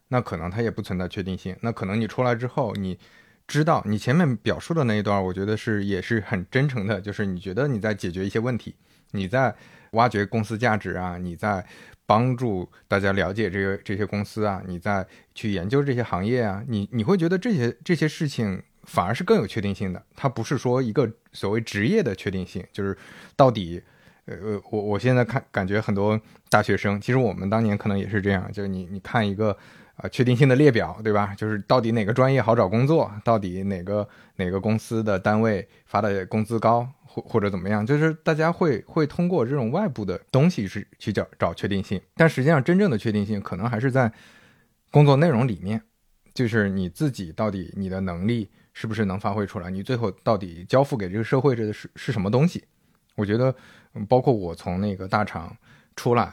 [0.09, 1.57] 那可能它也不存在确定性。
[1.61, 2.99] 那可能你出来之后，你
[3.47, 8.75] 知道你前面表述的那一段，我觉得是也是很真诚的，就是你觉得你在解决一些问题，
[9.13, 9.55] 你在
[9.93, 11.65] 挖掘公司价值啊，你在
[12.07, 18.63] 帮助大家了解这个这些公司啊，你在去研究这些行业啊，你你会觉得这些这些事情。
[18.89, 22.97] 反而是更有确定性的，它不是说一个所谓职业的确定性，就是
[23.35, 23.83] 到底，
[24.27, 29.57] 呃，我我现在看感觉很多大学生，其实我们当年可能也是这样，就是你你看一个
[29.97, 31.35] 啊确定性的列表，对吧？
[31.37, 44.13] 就是到底哪个专业好找工作，到底哪个哪个公司的单位发的工资高，或或者怎么样，就是大家会会通过这种外部的东西是去找找确定性，但实际上真正的确定性可能还是在
[44.91, 45.81] 工作内容里面，
[46.35, 48.51] 就是你自己到底你的能力。
[48.79, 49.71] 是不是能发挥出来？
[49.71, 52.63] 你最后到底交付给这个社会这是是什么东西？
[53.17, 53.53] 我觉得，
[54.09, 55.57] 包括我从那个大厂
[55.97, 56.33] 出来，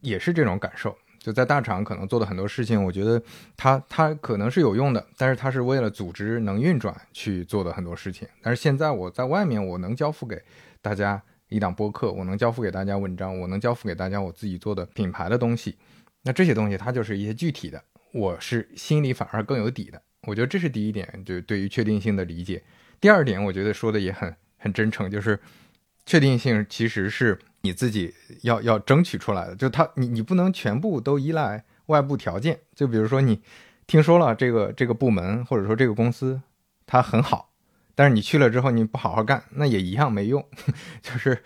[0.00, 0.96] 也是这种感受。
[1.18, 3.22] 就在大厂可能做的很多事情，我觉得
[3.56, 8.26] 它它可能是有用的，但是它是为了组织能运转去做的很多事情。
[8.42, 10.42] 但是现在我在外面，我能交付给
[10.80, 15.76] 大家一档播客，我能交付给大家文章，我能交付给大家我自己做的品牌的东西。
[16.22, 17.80] 那这些东西它就是一些具体的，
[18.12, 20.02] 我是心里反而更有底的。
[20.26, 22.60] 我觉得这是第一点，就对于确定性的理解。
[23.00, 25.38] 第二点，我觉得说的也很很真诚，就是
[26.06, 29.56] 确定性其实是你自己要要争取出来的。
[29.56, 32.60] 就他，你你不能全部都依赖外部条件。
[32.74, 33.40] 就比如说，你
[33.86, 36.40] 听说了这个这个部门或者说这个公司
[36.86, 37.52] 它很好，
[37.94, 40.44] 但是你去了之后你不好好干，那也一样没用。
[41.02, 41.42] 就是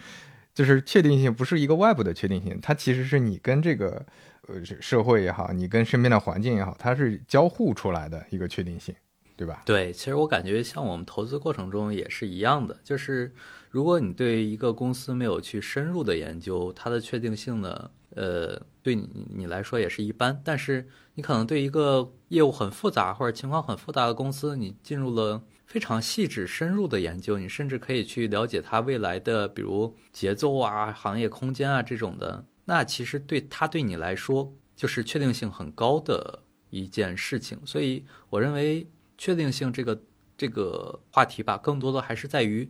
[0.54, 4.06] 就是确定性不是一个外部的确定性，它其实是你跟这个。
[4.48, 8.94] 呃，社会也好，你跟身边的环境也好，它是交互出来的一个确定性，
[9.36, 9.62] 对吧？
[9.66, 13.34] 对，其实我感觉像我们投资过程中也是一样的，就是
[13.70, 20.40] 如果你对一个公司没有去深入的研究，它的确定性呢，呃，对你你来说也是一般。
[20.44, 32.44] 但是你可能对一个业务很复杂或者情况很复杂的公司，你进入了非常细致深入的研究，你甚至可以去了解它未来的，比如节奏啊、行业空间啊这种的。
[32.64, 38.86] 那其实对它对你来说就是确定性很高的一件事情，所以我认为
[39.18, 40.02] 确定性这个
[40.36, 42.68] 这个话题吧，更多的还是在于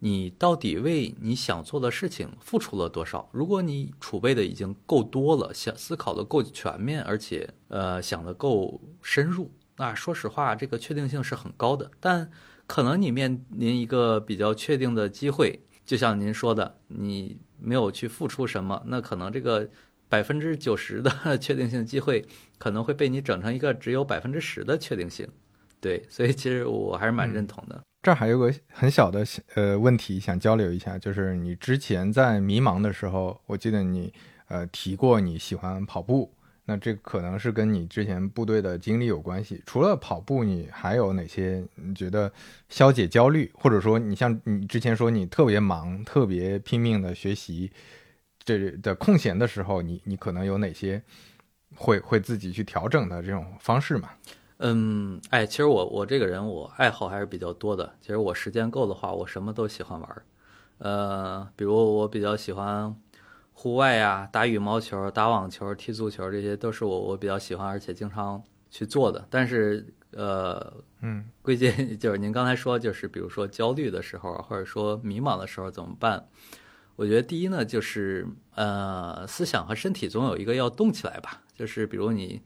[0.00, 3.28] 你到底为你想做的事情付出了多少。
[3.32, 11.90] 如果你储备的已经够多了，想思考的够全面，而且呃想的够深入，那说实话，这个确定性是很高的。
[12.00, 12.30] 但
[12.66, 15.60] 可能你面临一个比较确定的机会。
[15.84, 19.66] 就像您说的，你没有去付出什么，那可能这个
[20.06, 22.26] 百分之九十的确定性机会
[22.58, 25.26] 可能会被你整成一个只有百分之十的确定性。
[25.80, 27.82] 对，所以其实我还是蛮认同的。
[28.00, 34.12] 这儿还有个很小的呃问题想交流一下，就是你之前在迷茫的时候，我记得你
[34.46, 36.32] 呃提过你喜欢跑步，
[36.66, 39.60] 那这可能是跟你之前部队的经历有关系。
[39.66, 42.32] 除了跑步，你还有哪些你觉得
[42.68, 47.70] 消解焦虑，或者说你像你之前说你特别忙、特别拼命的学习，
[48.44, 51.02] 这的空闲的时候，你你可能有哪些
[51.74, 54.10] 会会自己去调整的这种方式嘛？
[54.58, 57.94] 嗯，哎，其实我我这个人我爱好还是比较多的。
[58.00, 60.22] 其实我时间够的话，我什么都喜欢玩儿。
[60.78, 62.94] 呃，比如我比较喜欢。
[63.60, 68.40] 户外呀，打羽毛球、打网球、踢足球，这些都是我我比较喜欢而且经常
[68.70, 69.26] 去做的。
[69.28, 76.28] 但是，呃，嗯， 归结就是您刚才说，就是比如说焦虑的时候，或者说迷茫的时候怎么办？
[76.94, 81.42] 我觉得第一呢，就是呃，思想和身体总有一个要动起来吧。
[81.56, 82.40] 就是比如你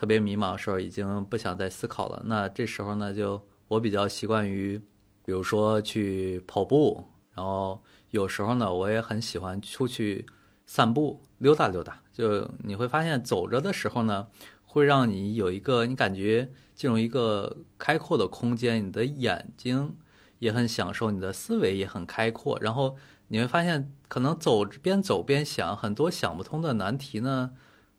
[0.00, 4.78] 特别迷茫的时候，已经不想再思考了，那这时候呢，就我比较习惯于，
[5.26, 10.24] 比如说去跑步，然后有时候呢，我也很喜欢出去。
[10.64, 14.28] 散步溜达溜达，就你会发现走着的时候呢，
[14.64, 19.96] 会让你有一个你感觉进入一个开阔的空间，你的眼睛
[20.38, 22.56] 也很享受，你的思维也很开阔。
[22.60, 27.50] 然后你会发现，可能走边走边想很多想不通的难题呢，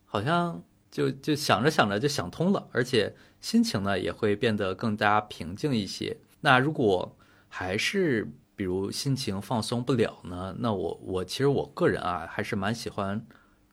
[0.05, 6.17] 好像就就想着想着就想通了，而且心情呢也会变得更加平静一些。
[6.41, 8.31] 那如果还是。
[8.53, 13.25] 比如心情放松不了呢，那我我其实我个人啊还是蛮喜欢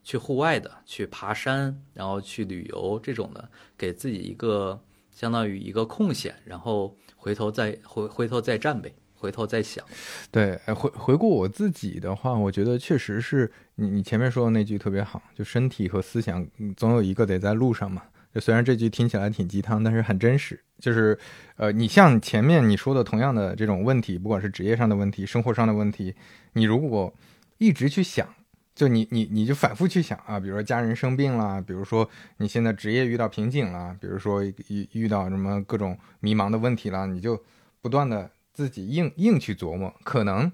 [0.02, 9.84] 去户外的，去爬山，然后去旅游这种的，给自己一个相当于一个空闲，然后回头再回回头再战呗，回头再想。
[10.30, 18.02] 对，回回顾我自己的话，我觉得确实是你你前面说的那句特别好，就身体和思想总有一个得在路上嘛。
[18.34, 20.60] 就虽然这句听起来挺鸡汤，但是很真实。
[20.78, 21.18] 就是，
[21.56, 26.14] 呃，你像前面你说的同样的这种问题，不管是职业上的问题、生活上的问题，
[26.52, 27.12] 你如果
[27.56, 28.28] 一直去想，
[28.74, 37.42] 就你你你就反复去想啊，比如说家人生病了，比如说你现在职业遇到瓶颈了，比如说遇遇到什么各种迷茫的问题了，你就
[37.80, 40.50] 不断的自己硬硬去琢磨，可能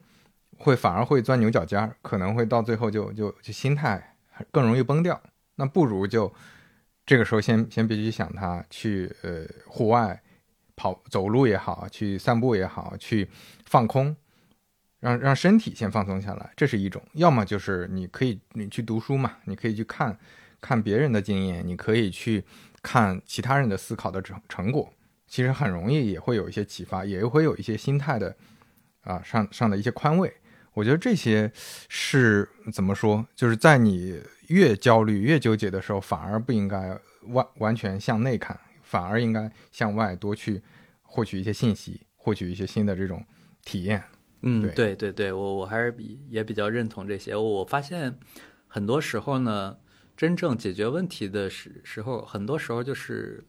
[0.59, 4.15] 会反而会钻牛角尖儿，可能会到最后就就就心态
[4.53, 5.19] 更容易崩掉。
[5.55, 6.31] 那不如就。
[7.07, 10.23] 这个时候，先先别去想它，去呃户外
[10.77, 13.29] 跑走路也好，去散步也好，去
[13.67, 14.15] 放空，
[15.01, 17.03] 让让身体先放松下来，这是一种。
[17.13, 20.19] 要么就是你可以你去读书嘛，你可以去看
[20.63, 22.43] 看别人的经验，你可以去
[22.83, 24.91] 看其他人的思考的成成果，
[25.27, 28.37] 其实很容易也会有一些启发，也会有一些心态的
[29.03, 30.33] 啊上上的一些宽慰。
[30.73, 31.51] 我觉得这些
[31.89, 34.23] 是怎么说，就是在你。
[34.49, 40.61] 越焦虑、越纠结的时候，反而不应该完完全向内看，反而应该向外多去
[41.01, 43.25] 获取一些信息，获取一些新的这种
[43.65, 44.05] 体验。
[44.43, 47.35] 嗯，对对对，我我还是比也比较认同这些。
[47.35, 48.19] 我发现
[48.67, 49.79] 很多时候呢，
[50.15, 53.43] 真正解决问题的时时候，很多时候就是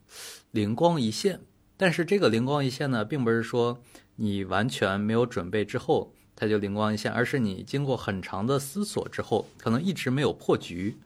[0.51, 1.41] 灵光一现。
[1.77, 3.81] 但是这个灵光一现呢，并不是说
[4.15, 6.13] 你完全没有准备之后。
[6.38, 10.97] 它就灵光一现，而是你经过很长的思索之后，可能一直没有破局，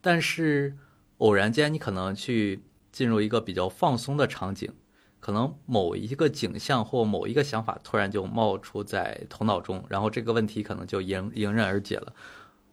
[0.00, 0.76] 但是
[1.18, 2.62] 偶然间你可能去
[2.92, 4.72] 进入一个比较放松的场景，
[5.18, 12.14] 可能某一个景象或某一个想法突然就冒出在头脑中，然后这个问题可能就迎迎刃而解了。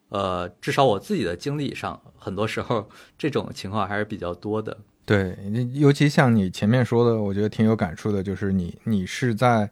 [0.09, 2.87] 呃，至少我自己的经历上，很多时候
[3.17, 4.77] 这种情况还是比较多的。
[5.05, 5.37] 对，
[5.73, 9.69] 尤其像你前面说的，我觉得挺有感触的，就是你你是在。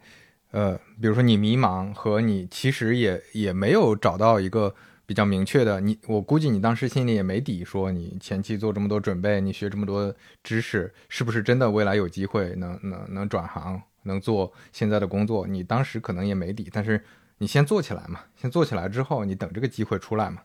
[0.53, 10.13] 呃，比如说你迷茫和你其实也也没有找到一个比较明确的，你我估计你当时心里也没底，说你前期做这么多准备，你学这么多
[10.43, 15.47] 知识，是不是真的未来有机会能能能转行，能做现在的工作？
[15.47, 17.01] 你当时可能也没底，但是
[17.37, 20.41] 你先做起来嘛，先做起来之后，你等这个机会出来嘛。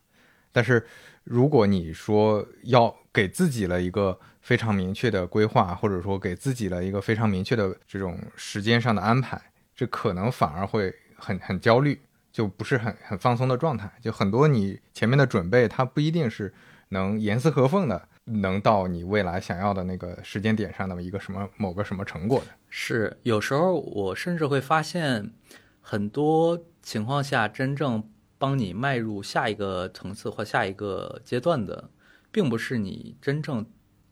[0.52, 0.86] 但是
[1.24, 4.16] 如果你说要给自己了一个
[4.46, 9.42] 非常明确的规划，或者说给自己了一个非常明确的这种时间上的安排。
[9.74, 13.90] 这可能反而会很很焦虑，就不是很很放松的状态。
[14.00, 16.54] 就很多你前面的准备，它不一定是
[16.90, 22.46] 能严丝合缝的，能到你未来想要的那个时间点上的一个什么某个什么成果的。
[22.68, 25.32] 是有时候我甚至会发现，
[25.80, 31.90] 很多情况下真正帮你迈入下一个层次或下一个阶段的，
[32.30, 33.66] 并不是你真正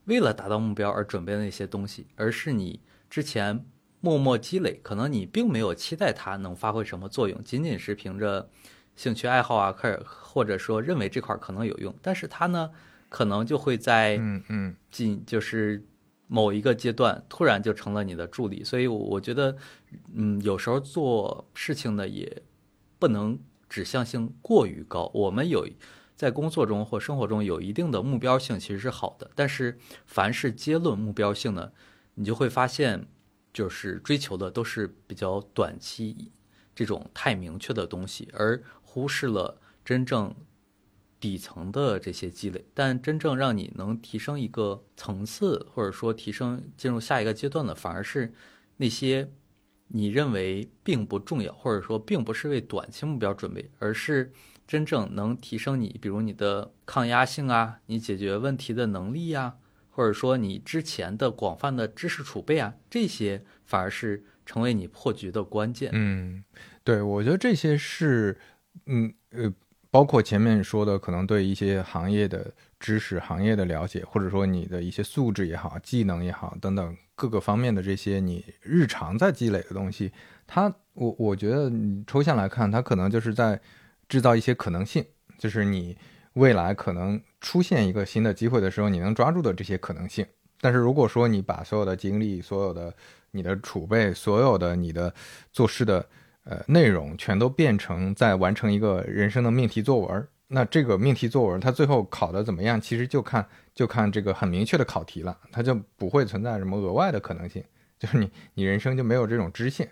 [0.05, 3.65] 为了达到目标而准备的那些东西，而是你之前。
[4.01, 8.51] 默默积累，可能你并没有期待它能发挥什么作用，仅仅是凭着
[8.95, 12.71] 兴趣爱好啊，或者或者说认为这块可能有用，但是它呢，
[13.09, 15.83] 可能就会在嗯嗯进就是
[16.27, 19.57] 某一个阶段突然就成了你的助力，所以我觉得，
[20.13, 22.43] 嗯，有时候做事情呢也
[22.99, 23.39] 不能
[23.71, 25.67] 指向性过于高，我们有。
[26.25, 29.31] 在工作中或生活中有一定的目标性，其实是好的。
[29.35, 31.71] 但是凡是结论目标性呢，
[32.15, 33.07] 你就会发现，
[33.53, 36.33] 就是追求的都是比较短期
[36.75, 40.35] 这种太明确的东西，而忽视了真正
[41.21, 42.65] 底层的这些积累。
[42.73, 48.33] 但真正让你能提升一个层次，或者说提升进入下一个阶段的，反而是
[48.79, 49.31] 那些。
[49.89, 54.33] 你认为并不重要，或者说并不是为短期目标准备，而是
[54.67, 59.55] 真正能提升你，比如你的抗压性啊，你解决问题的能力呀，
[59.91, 65.91] 或者说你之前的广泛的知识储备啊，这些反而是成为你破局的关键。
[65.93, 66.43] 嗯，
[66.83, 68.39] 对，我觉得这些是，
[68.87, 69.53] 嗯呃，
[69.91, 76.97] 包括前面说的，可能对一些行业的知识、行业的了解，或者说你的一些素质也好、技能也好等等。
[77.17, 80.11] 各个方面的这些你日常在积累的东西，
[80.49, 83.61] 它我我觉得你抽象来看，它可能就是在
[84.09, 85.05] 制造一些可能性，
[85.39, 85.97] 就是你
[86.35, 90.27] 未来可能出现一个新的机会的时候，你能抓住的这些可能性。
[90.61, 92.95] 但是如果说你把所有的精力、所有的
[93.33, 95.13] 你的储备、所有的你的
[95.53, 96.09] 做事的
[96.45, 100.29] 呃内容，全都变成在完成一个人生的命题作文。
[100.49, 102.81] 那这个命题作文，它最后考的怎么样？
[102.81, 107.63] 其实就看就看这个很明确的考题了，它就不会存在什么额外的可能性。
[107.99, 109.91] 就是你你人生就没有这种支线，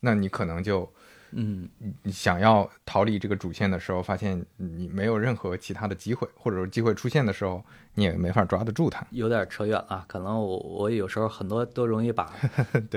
[0.00, 0.90] 那你可能就
[1.34, 1.68] 嗯，
[2.02, 7.62] 你想要逃离这个主线的时候，发现你没有任何其他的机会，或者说机会出现的时候，
[7.94, 9.06] 你也没法抓得住它。
[9.10, 12.32] 有点扯远了，可能我我有时候很多都容易把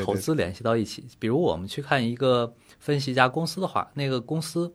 [0.03, 1.07] 投资联系到一起。
[1.19, 4.73] 比如我们去看一个分析一家公司的话，那个公司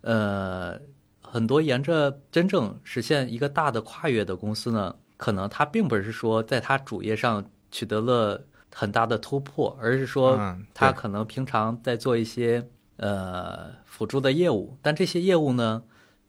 [0.00, 0.80] 呃。
[1.22, 8.44] 很多沿着真正实现一个大的跨越的公司呢，可能它并不是说在它主业上取得了
[8.74, 10.36] 很大的突破，而是说
[10.74, 12.16] 它可能平常在做。
[12.16, 12.68] 一些
[13.00, 15.82] 呃辅助的业务，但这些业务呢，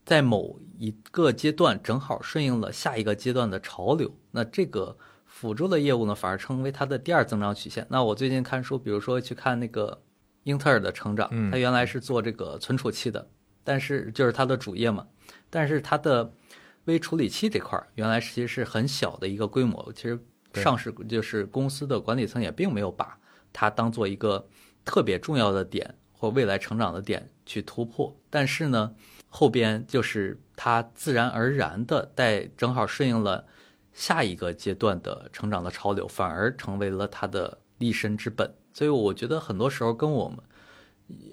[0.05, 7.85] 在某一个阶段正好顺应了下一个阶段的潮流，那这个辅助的业务呢，反而成为它的第二增长曲线。
[7.89, 10.01] 那我最近看书，比如说去看那个
[10.43, 13.29] 英特尔的成长，它原来是做这个存储器的。
[13.63, 15.05] 但是就是它的主业嘛，
[15.49, 16.33] 但是它的
[16.85, 20.19] 微处理器这块儿原来其实是很小的一个规模，其实
[20.55, 23.15] 上市就是公司的管理层也并没有把
[23.53, 24.47] 它当做一个
[24.83, 28.15] 特别重要的点或未来成长的点去突破。
[28.29, 28.93] 但是呢，
[29.27, 33.43] 后边就是它自然而然的带正好顺应了
[33.91, 38.53] 下一个阶段的成长的潮流，反而成为了它的立身之本。
[38.71, 40.37] 所以我觉得很多时候跟我们。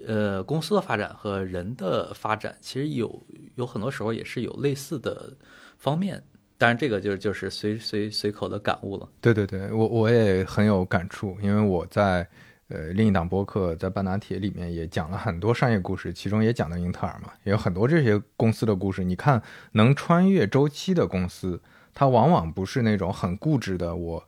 [0.05, 3.25] 呃，公司的发展和人的发展，其实有
[3.55, 5.31] 有很多时候也是有类似的
[5.77, 6.21] 方面。
[6.57, 9.07] 当然，这个就就是随随随口的感悟了。
[9.21, 12.27] 对对对，我我也很有感触，因为我在
[12.69, 19.03] 呃另一档播客在半拿铁里面也讲了很多商业故事，其中也讲到英特尔嘛，也有很多这些公司的故事。
[19.03, 19.41] 你看，
[19.73, 21.61] 能穿越周期的公司，
[21.93, 24.27] 它往往不是那种很固执的，我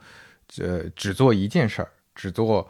[0.59, 2.67] 呃只做一件事儿，只做。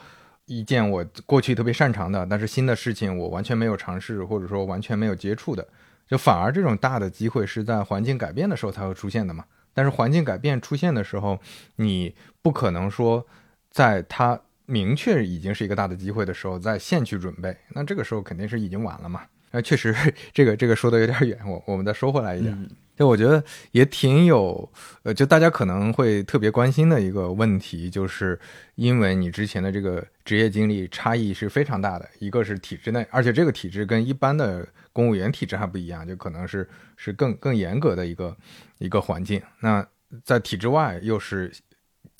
[0.47, 5.65] 一件我过去特别擅长的，但是新的事情我完全没有尝试，或者说完全没有接触的，
[6.05, 9.45] 就反而这种大的机会是在环境改变的时候才会出现的嘛。
[9.73, 11.39] 但是环境改变出现的时候，
[11.77, 13.25] 你不可能说
[13.69, 14.37] 在它
[14.71, 19.21] 明确已经是一个大的机会的时候再现去准备，那这个时候肯定是已经晚了嘛。
[19.51, 19.93] 那 确实，
[20.31, 22.69] 这个这个说的有点远，我我们再说回来一点。
[22.95, 24.71] 就我觉得也挺有，
[25.03, 28.39] 呃，就大家可能会特别关心的一个问题，就是
[28.75, 38.37] 因为你之前的这个职业经历差异是非常大的，一个是体制内，而且这个体制跟一般的公务员体制还不一样，就可能是是更更严格的一个
[38.77, 39.41] 一个环境。
[39.61, 39.85] 那
[40.23, 41.51] 在体制外又是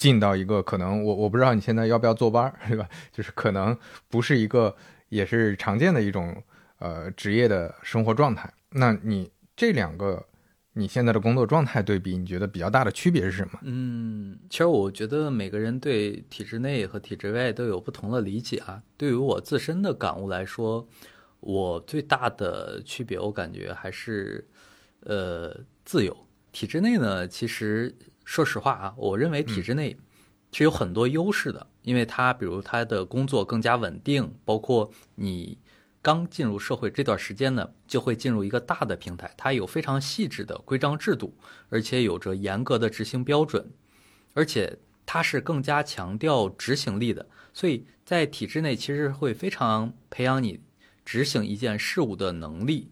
[0.02, 2.89] 进到一个可能我我不知道你现在要不要坐班，对吧？
[3.14, 3.78] 就是可能
[4.10, 4.76] 不是一个
[5.10, 6.41] 也是常见的一种
[6.80, 8.52] 呃职业的生活状态。
[8.72, 10.26] 那你这两个。
[10.74, 13.60] 你现在的工作状态对比，你觉得比较大的区别是什么？
[13.64, 18.82] 嗯，其实我觉得每个人对体制内和体制外都有不同的理解啊。
[18.95, 20.88] 对于我自身的感悟来说，
[21.41, 24.47] 我最大的区别，我感觉还是，
[25.02, 26.16] 呃，自由。
[26.54, 27.93] 体制内呢，其实
[28.26, 29.97] 说实话啊，我认为体制内
[30.51, 35.57] 是有很多优势的，因为它比如它的工作更加稳定，包括你。
[36.03, 41.32] 刚进入社会这段时间呢，就会进入一个大的平台，它有非常细致的规章制度，
[41.69, 43.69] 而且有着严格的执行标准，
[44.34, 50.59] 而且它是更加强调执行力的，所以在体制内其实会非常培养你
[51.05, 52.89] 执行一件事物的能力。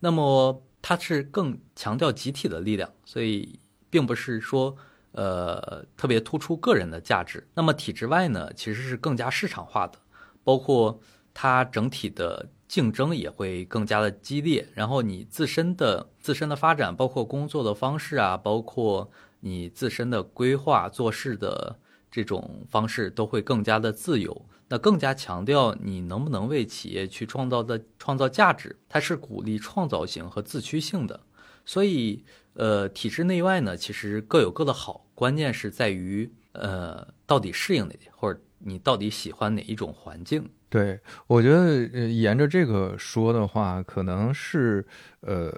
[0.00, 3.60] 那么它是更强调集体的力量，所以
[3.90, 4.76] 并不是说
[5.12, 7.46] 呃特别突出个人的价值。
[7.54, 9.98] 那么体制外呢，其实是更加市场化的，
[10.42, 11.00] 包括。
[11.40, 19.08] 它整体的竞争也会更加的激烈，然后你自身的自身的发展，包括工作的方式啊，包括
[19.38, 21.78] 你自身的规划、做事的
[22.10, 24.46] 这种方式，都会更加的自由。
[24.68, 31.20] 那更加强调你能不能为企业去创造的创造价值，它是鼓励创造性和自驱性的。
[31.64, 32.24] 所以，
[32.58, 40.44] 呃，体制内外呢，其实各有各的好，关键是在于，呃，到底适应哪些，或者你到底喜欢哪一种环境。
[40.68, 40.98] 对，
[41.28, 44.84] 我觉得，沿着这个说的话，可能是
[45.20, 45.56] 呃，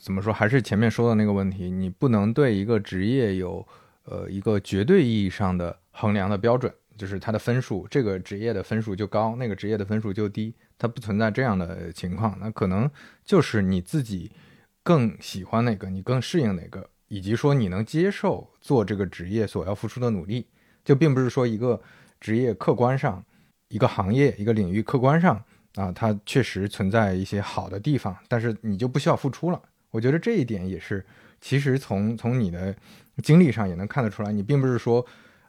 [0.00, 3.66] 怎么说，还是前面说的那个问题，你不能对一个职业有
[4.04, 6.72] 呃一个绝对意义上的衡量的标准。
[6.96, 12.38] 就是他的分数，这个职业的分数就高，那个职业的分数就低，它不存在这样的情况。
[12.40, 12.88] 那可能
[13.22, 14.30] 就是你自己
[14.86, 20.46] 更喜欢哪个，你更适应哪个，以及说你能接受做这个职业所要付出的努力。
[20.84, 21.82] 就并不是说一个
[22.20, 23.20] 职业客观上，
[23.66, 25.42] 一个行业、一个领域客观上
[25.74, 29.60] 啊，它确实存在一些好的地方，但是你就不需要付出了。
[29.90, 31.04] 我觉得这一点也是，
[31.40, 32.72] 其实从从你的
[33.24, 35.04] 经历上也能看得出来，你并不是说。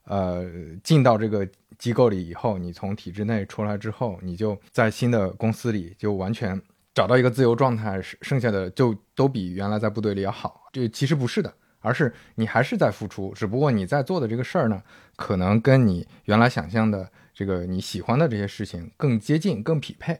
[0.10, 0.50] 呃，
[0.86, 1.46] 进到这个
[1.78, 6.58] 机构里以后，你从体制内出来之后，你就在新的公司里就完全
[6.98, 10.64] 找到一个自由状态，剩下的就都比原来在部队里要好。
[10.74, 14.82] 这其实不是的，而是你还是在付出，只不过你在做的这个事儿呢，
[15.16, 20.20] 可能跟你原来想象的这个你喜欢的这些事情更接近、更匹配，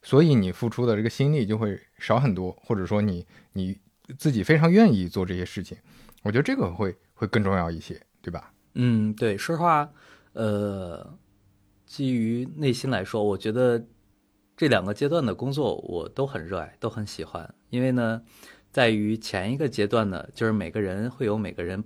[0.00, 3.76] 所以你付出的这个心力就会少很多，或者说你你
[4.16, 5.76] 自己非常愿意做这些事情，
[6.22, 8.52] 我觉得这个会会更重要一些，对吧？
[8.74, 9.90] 嗯，对，说实话，
[10.34, 11.18] 呃，
[11.84, 13.84] 基于内心来说，我觉得
[14.62, 17.52] 这两个阶段的工作我都很热爱，都很喜欢。
[17.70, 18.22] 因为呢，
[18.70, 21.82] 在于前一个阶段呢，就是每个人会有每个人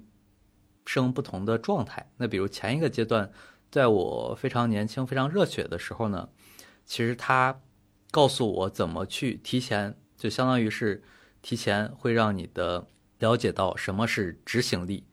[0.84, 2.10] 生不同的状态。
[2.18, 3.32] 那比如前一个阶段，
[3.70, 6.28] 在我非常年轻、非常热血的时候呢，
[6.84, 7.62] 其实他
[8.10, 11.02] 告诉我怎么去提前，就相当于是
[11.40, 12.86] 提前会让你的
[13.20, 15.06] 了解到什么是执行力。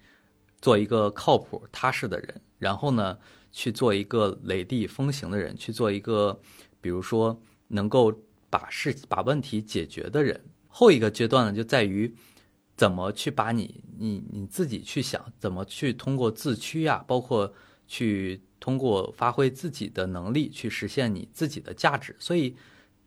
[0.59, 3.17] 做一个靠谱踏实的人，然后呢，
[3.53, 6.41] 去做一个雷厉风行的人，去做一个，
[6.81, 7.41] 比如说
[7.73, 8.13] 能够
[8.49, 10.39] 把事把问题解决的人。
[10.67, 12.13] 后一个阶段呢，就在于
[12.77, 17.53] 怎么去把你你你自己去想，怎么去通过自驱呀，包括
[17.87, 22.15] 去通过发挥自己的能力去实现你自己的价值。
[22.19, 22.55] 所以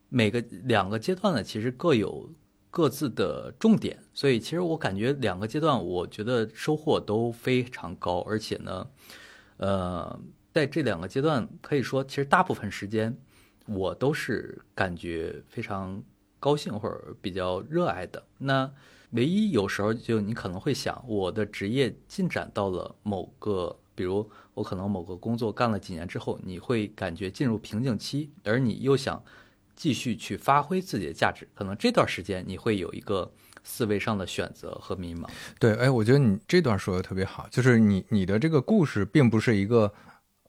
[0.08, 2.28] 每个两个阶段呢，其实各有。
[2.68, 8.86] 各自的重点，所以其实我感觉两个阶段，我觉得收获都非常高，而且呢，
[9.56, 10.20] 呃，
[10.52, 13.16] 在这两个阶段，可以说其实大部分时间
[13.66, 16.02] 我都是感觉非常
[16.40, 18.22] 高兴或者比较热爱的。
[18.38, 18.70] 那
[19.10, 29.22] 唯一有时候就你可能会想，我的职业进展到了某个，比如我可能某个工作干了几年之后，你会感觉进入瓶颈期，而你又想。
[29.78, 33.30] 继续去发挥自己的价值，可能这段时间你会有一个
[33.62, 35.28] 思维上的选择和迷茫。
[35.58, 39.92] 对，哎，我觉得你这段说的特别好，就是你你的这个故事并不是一个，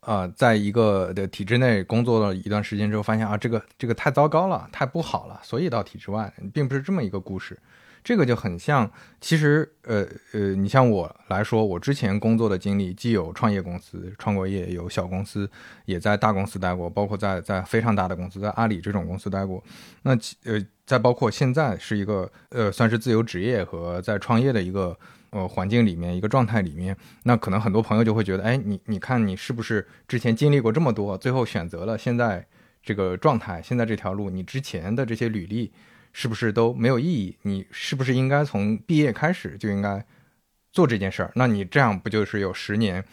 [0.07, 7.59] 呃，在一个的体制内工作了一段时间之后，发现啊，这个这个太糟糕了，太不好了，所以到体制外，并不是这么一个故事。
[8.05, 8.89] 这个就很像，
[9.19, 15.49] 其实，呃呃，你像我来说，我之前工作的经历，既有创业公司创过业，有小公司，
[15.83, 19.61] 也在大公司待过，包括在在非常大的公司，在阿里这种公司待过。
[20.03, 20.13] 那
[20.45, 24.97] 呃，再包括现在是一个呃，算是自由职业和在创业的一个
[25.37, 32.45] 呃环境里面一个状态里面，那可能很多朋友就会觉得，哎，你你看你是不是之前经历过这么多，最后选择了现在
[32.81, 35.71] 这个状态，现在这条路，你之前的这些履历。
[36.13, 37.37] 是不是都没有意义？
[37.43, 40.03] 你是不是应该从毕业开始就应该
[40.71, 41.31] 做这件事儿？
[41.35, 43.03] 那你这样不就是有十年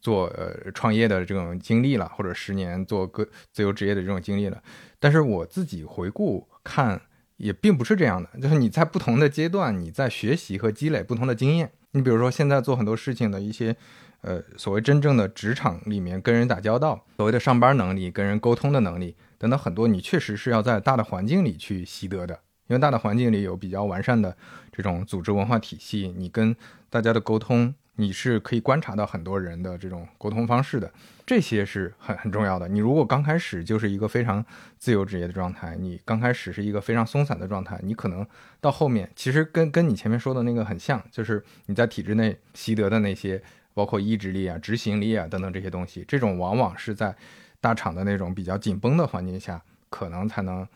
[0.00, 4.62] 做呃创业的这种经历了，或者十年做个自由职业的这种经历了？
[5.00, 7.00] 但是我自己回顾看，
[7.42, 8.30] 也并不是这样的。
[8.40, 11.72] 就是你在不同的阶段，你在学习和积累不同的经验。
[11.90, 13.76] 你比如说现在做很多事情的一些
[14.20, 22.38] 呃所谓真正的职场里面跟人打交道，所谓的上班能力、跟人沟通的能力等等很多，你确实是要在大的环境里去习得的。
[22.68, 24.34] 因为大的环境里有比较完善的
[24.70, 26.56] 这种组织文化体系，你跟
[26.88, 30.90] 大家的沟通，你是可以观察到很多人的这种沟通方式的，
[31.26, 32.66] 这些是很很重要的。
[32.66, 34.44] 你如果刚开始就是一个非常
[34.78, 38.26] 自由职业的状态，你刚开始是一个非常松散的状态，你可能
[38.60, 43.42] 到后面其实跟跟你前面说的那个很像，就是你在体制内习得的那些，
[43.74, 47.14] 包括意志力啊、执行力啊等等这些东西，这种往往是在
[47.60, 50.66] 大厂的那种比较紧绷的环境下，可能才能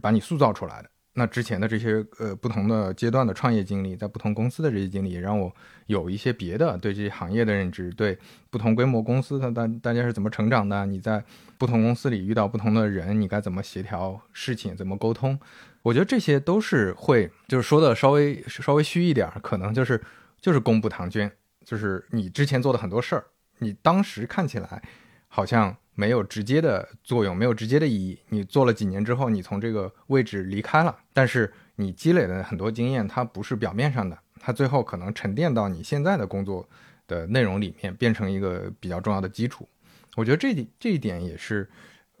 [0.00, 0.90] 把你塑造出来的。
[1.14, 5.52] 那之前的这些呃不同的阶段的创业经历，在不同公司的这些经历，也让我
[5.86, 8.16] 有一些别的对这些行业的认知，对
[8.48, 11.22] 不同规模公司的大大家是怎么成长的，你在
[11.58, 15.38] 不同公司里遇到不同的人，你该怎么协调事情，怎么沟通，
[15.82, 20.00] 我觉得这些都是会就是说的稍微稍微虚一点，可能就是
[20.40, 21.30] 就是公布唐捐，
[21.64, 23.24] 就是你之前做的很多事儿，
[23.58, 24.82] 你当时看起来
[25.28, 25.76] 好像。
[26.00, 28.18] 没有直接的作用，没有直接的意义。
[28.30, 36.66] 你做了几年之后，你从这个位置离开了，但是你积累的很多经验，它不是表面上的，它最后可能沉淀到你现在的工作
[37.06, 39.68] 的内容里面，变成一个比较重要的基础。
[40.16, 41.68] 我觉得这这一点也是，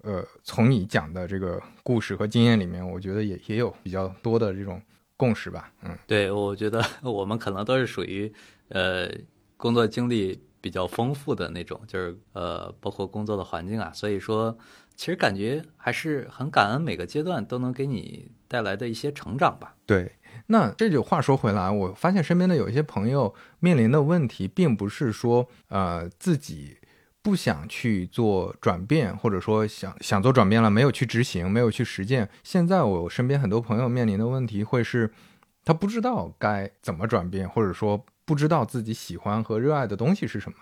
[0.02, 4.78] 呃，从你讲的这个故事和经验里面，我觉得也也有比较多的这种
[5.16, 5.72] 共识吧。
[5.84, 8.30] 嗯，对，我觉得 我们可能都是属于，
[8.68, 9.10] 呃，
[9.56, 10.38] 工作经历。
[10.60, 14.56] 比较丰富的那种，就是呃，包括工作的环境啊，所以说，
[14.94, 19.74] 其实感觉还是很感恩每个阶段都能给你带来的一些成长吧。
[19.86, 26.76] 对，那这就话说回来，我发现身边的有一些朋友面临的问题，并不是说呃自己
[27.22, 32.28] 不想去做转变，或者说想想做转变了没有去执行，没有去实践。
[32.42, 35.10] 现在我身边很多朋友面临的问题，会是
[35.64, 38.04] 他不知道该怎么转变，或者说。
[38.30, 40.58] 不知道自己喜欢和热爱的东西是什么，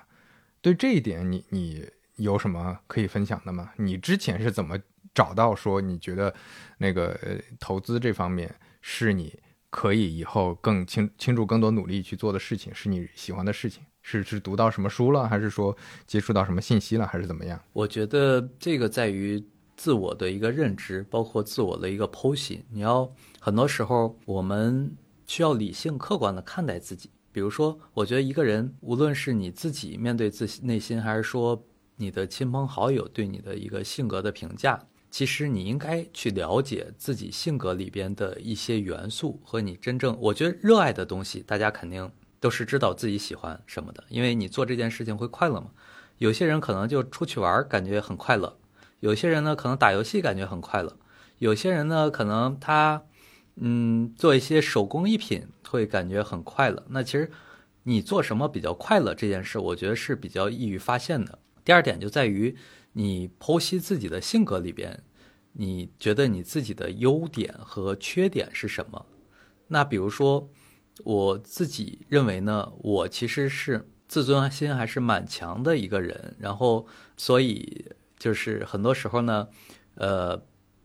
[0.62, 3.70] 对这一点你你有什么可以分享的吗？
[3.76, 4.78] 你之前是怎么
[5.14, 6.34] 找到说你觉得
[6.78, 7.14] 那个
[7.60, 9.38] 投资这方面是你
[9.68, 13.82] 可以以后更倾倾注更多努力去做的事情，是你喜欢的事情？
[14.00, 17.62] 是是读到什么书了，还是说接触到什么信息了，还是怎么样？
[17.74, 19.46] 我觉得这个在于
[19.76, 22.64] 自我的一个认知，包括自我的一个剖析。
[22.70, 24.96] 你要很多时候我们
[25.26, 27.10] 需要理性客观的看待自己。
[27.38, 31.64] 比如说，我觉得一个人，无论是你自己面对自己内心，还是说
[31.94, 34.76] 你的亲朋好友对你的一个性格的评价，
[35.08, 41.38] 其实你应该去了解自己性格里边的一些元素和你真正我觉得热爱的东西。
[41.46, 42.10] 大家肯定
[42.40, 45.70] 都是知道自己喜欢什么的，因为你做这件事情会快乐嘛。
[46.16, 48.58] 有些人可能就出去玩感觉很快乐，
[48.98, 50.96] 有些人呢可能打游戏感觉很快乐，
[51.38, 53.04] 有些人呢可能他。
[53.60, 56.84] 嗯，做一些手工艺品会感觉很快乐。
[56.90, 57.30] 那其实
[57.82, 61.38] 你做什么比较快乐这件事，我觉得是比较易于发现的。
[61.64, 62.56] 第二点就在于
[62.92, 65.02] 你剖析自己的性格里边，
[65.52, 69.06] 你觉得你自己的优点和缺点是什么？
[69.66, 70.48] 那比如说
[71.04, 76.86] 我自己认为呢，我其实是自尊心还是蛮强的一个人，然后
[77.16, 77.86] 所以
[78.18, 79.48] 就是很多时候呢，
[79.96, 80.40] 呃。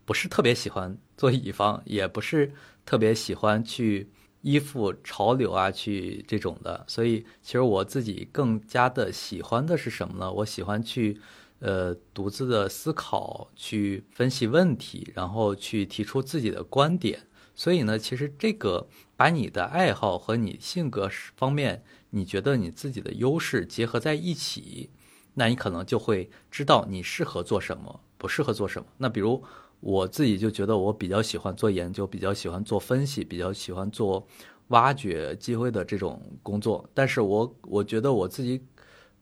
[0.06, 2.54] 不是特别喜欢做乙方，也不是
[2.86, 4.10] 特别喜欢去
[4.42, 6.84] 依附潮流啊，去这种的。
[6.88, 10.32] 所以，其实我自己更加的喜欢的是什么呢？
[10.32, 11.20] 我喜欢去，
[11.60, 17.28] 呃，独自的思考，去分析问题，然后去提出自己的观点。
[17.56, 24.90] 所以呢，其实这个把你的爱好和你性格方面，你觉得你自己的优势结合在一起，
[25.36, 28.88] 那你可能就会知道你适合做什么，不适合做什么。
[28.98, 29.44] 那比如。
[29.86, 34.26] 我自己就觉得我比较喜欢做研究，比较喜欢做分析，比较喜欢做
[34.70, 36.90] 挖掘机会的这种工作。
[36.94, 38.64] 但是我我觉得我自己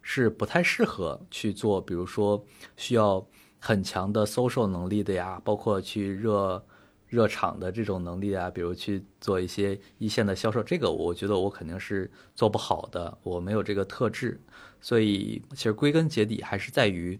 [0.03, 2.45] 是不太适合去做，比如说
[2.77, 3.25] 需要
[3.57, 6.63] 很强的销售能力的呀，包括去热
[7.07, 14.39] 热场的这种能力啊，比如去做一些一线的销售，这个我觉得我肯定是做不好的，我没有这个特质。
[14.79, 17.19] 所以其实归根结底还是在于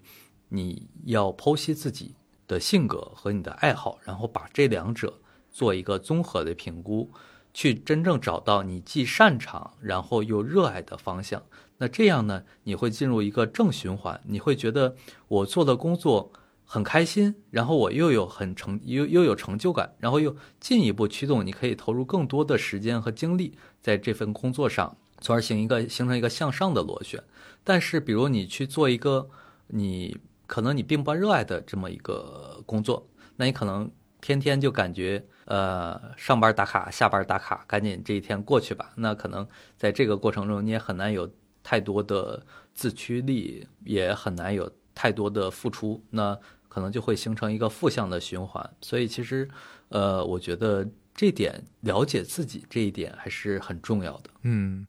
[0.49, 2.13] 你要剖析自己。
[2.51, 7.09] 的性格和你的爱好，然后把这两者做一个综合的评估，
[7.53, 11.41] 去真正找到你既擅长然后又热爱的方向。
[11.77, 14.97] 那这样呢，你会进入一个正循环，你会觉得
[15.29, 16.33] 我做的工作
[16.65, 27.23] 很开心，然后我又有很成又又有成就感，然后又进一步驱动你可以投入更多的时间和精力在这份工作上，从而形一个形成一个向上的螺旋。
[27.63, 29.29] 但是，比如你去做一个
[29.67, 30.17] 你。
[30.51, 33.89] 可能你并不热爱的这么一个工作，那你可能
[34.19, 38.91] 天天就感觉，呃，上班打卡，下班打卡，赶紧这一天过去吧。
[38.97, 39.47] 那可能
[39.77, 41.33] 在这个过程中，你也很难有
[41.63, 46.37] 太多的自驱力，也很难有太多的付出，那
[46.67, 48.69] 可能就会形成一个负向的循环。
[48.81, 49.49] 所以其实，
[49.87, 50.85] 呃，我觉得
[51.15, 54.29] 这点了解自己这一点还是很重要的。
[54.41, 54.85] 嗯，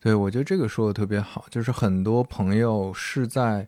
[0.00, 3.66] 对，我觉得这个说的特别好，就是很多朋友是在。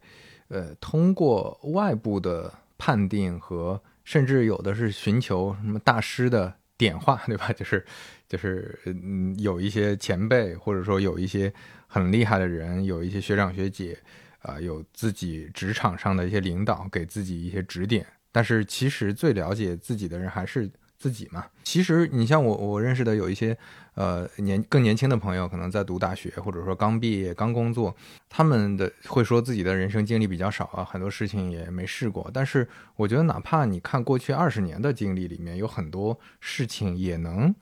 [0.50, 7.52] 呃，通过外部的判定和，甚至有的是寻求什么大师的点化，对吧？
[7.56, 7.84] 就是，
[8.28, 11.52] 就是，嗯，有一些前辈，或者说有一些
[11.86, 13.96] 很厉害的人，有一些学长学姐，
[14.40, 18.06] 啊，有自己职场上的一些领导给自己一些指点。
[18.32, 20.70] 但是，其实最了解自己的人还是
[21.00, 21.46] 自己嘛。
[21.64, 23.56] 其实你像我，我认识的有一些
[23.94, 27.96] 呃年更年轻的朋友，可能在读大学，或者说刚毕业、刚工作，
[28.28, 32.30] 他们的会说自己的人生经历比较少啊，很多事情也没试过。
[32.34, 37.54] 但是我觉得，哪怕你看过去二十年的经历里面，有很多事情也能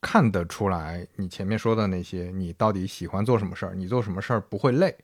[0.00, 4.96] 看得出来，你前面说的那些，你到底喜欢做什么事儿，你做什么事儿不会累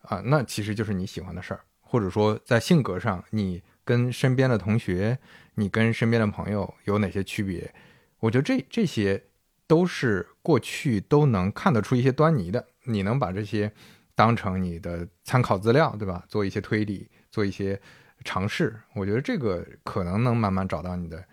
[0.00, 3.62] 啊，那其实就是你喜欢的事儿，或者说在性格上你。
[3.82, 5.18] 跟身边的同学，
[5.60, 7.72] 你跟身边的朋友有哪些区别？
[8.20, 9.22] 我觉得这这些
[9.66, 12.66] 都是过去都能看得出一些端倪的。
[12.84, 13.70] 你能把这些
[14.14, 16.24] 当成你的参考资料，对吧？
[16.28, 17.78] 做一些推理，做一些
[18.24, 18.74] 尝试。
[18.94, 21.24] 我觉得这个可能能慢慢找到你的，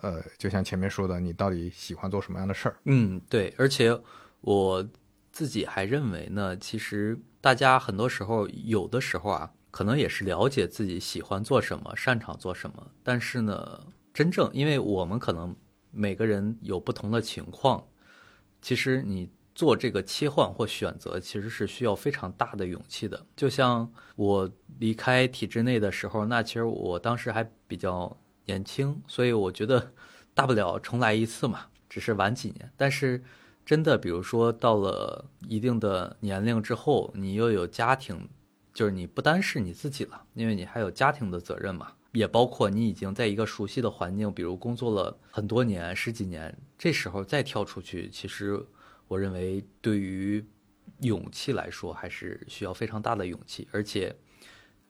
[0.00, 2.76] 呃，就像前面说的，你到底喜欢做什么样的事儿？
[2.84, 3.52] 嗯，对。
[3.58, 4.00] 而且
[4.42, 4.88] 我
[5.32, 9.52] 自己还认为呢，其实大家很多时候，有的时候啊。
[9.76, 12.90] 可能也是了解自己喜欢做什么，擅长做什么。
[13.02, 15.54] 但是呢，真正因为我们可能
[15.90, 17.86] 每个人有不同的情况，
[18.62, 23.26] 其实你做这个切换或选择，其实是需要非常大的勇气的。
[23.36, 28.16] 就像我离开体制内的时候，那其实我当时还比较
[28.46, 29.92] 年轻，所以我觉得
[30.32, 32.72] 大不了重来一次嘛，只是晚几年。
[32.78, 33.22] 但是
[33.66, 38.26] 真的，比如说到了一定的年龄之后，你又有家庭。
[38.76, 48.62] 就是你不单是你自己了，因为你还有家庭的责任嘛，也包括你已经在一个熟悉的环境，比如工作了很多年、十几年，这时候再跳出去，其实
[49.08, 50.46] 我认为对于
[51.00, 54.14] 勇气来说，还是需要非常大的勇气，而且，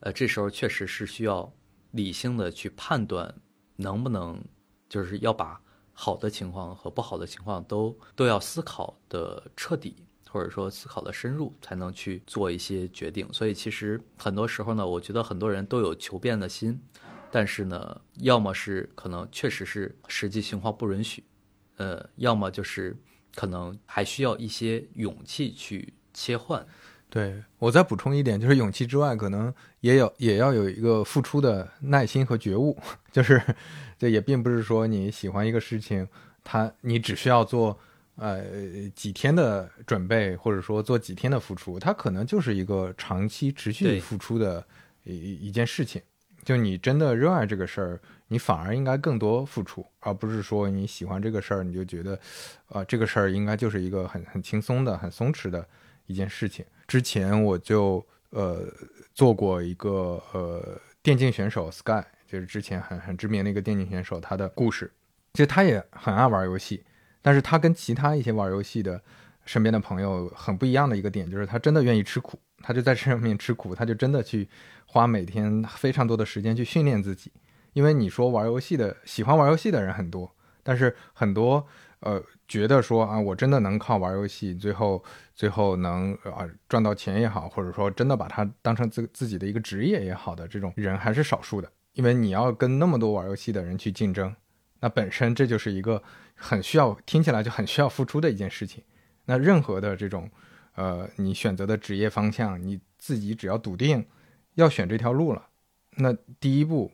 [0.01, 1.55] 呃，这时候确实是需要
[1.93, 3.33] 理性的去判断
[3.77, 4.45] 能不能，
[4.89, 5.61] 就是要把
[5.93, 9.95] 好的情况和不好的情况都都要思考的彻底。
[10.37, 13.27] 或者说思考的深入，才能去做一些决定。
[13.33, 16.79] 所以其实很多时候呢，我觉得很多人都有求变的心，
[17.31, 21.25] 但是呢，要么是可能确实是实际情况不允许，
[21.79, 22.95] 呃，要么就是
[23.35, 26.67] 可能还需要一些勇气去切换。
[27.09, 32.79] 对我再补充一点，就是勇气之外，可能也有也要有一个付出的耐心和觉悟。
[33.11, 33.41] 就是
[33.99, 36.07] 这也并不是说你喜欢一个事情，
[36.45, 37.79] 它你只需要做。
[38.17, 38.43] 呃，
[38.95, 44.67] 几天的准备，或者说做几天的付出，它可能就是一个长期持续付出的
[45.05, 46.01] 一一件事情。
[46.43, 52.19] 就你真的热爱这个事儿，你反而应该更多付出，而不是说你喜欢这个事儿，你就觉得，
[52.69, 55.67] 啊，这个事儿应该就是一个很很轻松的、很松弛的
[56.07, 56.65] 一件事情。
[56.87, 58.63] 之前我就呃
[59.13, 64.91] 做过一个呃电竞选手 Sky，就是之前很很知名的一个电竞选手，他的故事，
[65.35, 66.85] 其实他也很爱玩游戏。
[67.27, 69.03] 但是他跟其他一些玩游戏的
[69.47, 74.49] 身边的朋友很不一样的一个点，就是他真的愿意吃苦，他就在这上面吃苦，他就真的去
[74.87, 77.33] 花每天非常多的时间去训练自己。
[77.73, 80.31] 因为你说玩游戏的喜欢玩游戏的人很多，
[80.63, 81.67] 但是很多
[81.99, 85.03] 呃觉得说啊，我真的能靠玩游戏最后
[85.35, 91.69] 最后能啊赚到钱也好，或者说真的把它当成自自己的一个职业也好的这种人还是少数的。
[91.95, 94.33] 因为你要跟那么多玩游戏的人去竞争，
[94.79, 96.01] 那本身这就是一个。
[96.37, 98.85] 很需要听起来就很需要付出的一件事情。
[99.25, 100.31] 那任何的这种，
[100.75, 104.07] 呃，你选择的职业方向，你自己只要笃定
[104.55, 105.49] 要选这条路了，
[105.97, 106.93] 那第一步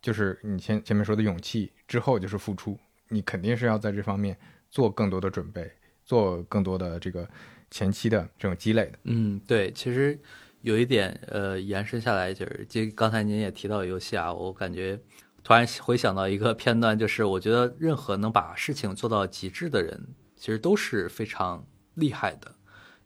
[0.00, 2.78] 就是你前前面说的勇气，之后就是付出。
[3.08, 4.36] 你肯定是要在这方面
[4.70, 5.70] 做更多的准备，
[6.04, 7.28] 做更多的这个
[7.70, 8.98] 前期的这种积累的。
[9.04, 10.18] 嗯，对，其实
[10.62, 14.98] 有一点，呃，延伸下来就是，就刚才您也提到游戏啊，我感觉。
[15.44, 21.66] 突然回想到一个片段，就是我觉得任何能把事情做到极致的人，其实都是非常
[21.96, 22.54] 厉害的。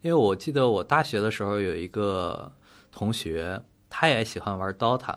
[0.02, 2.52] 因为我记得我大学的时候有一个
[2.92, 3.60] 同学，
[3.90, 5.16] 他也喜欢玩 DOTA，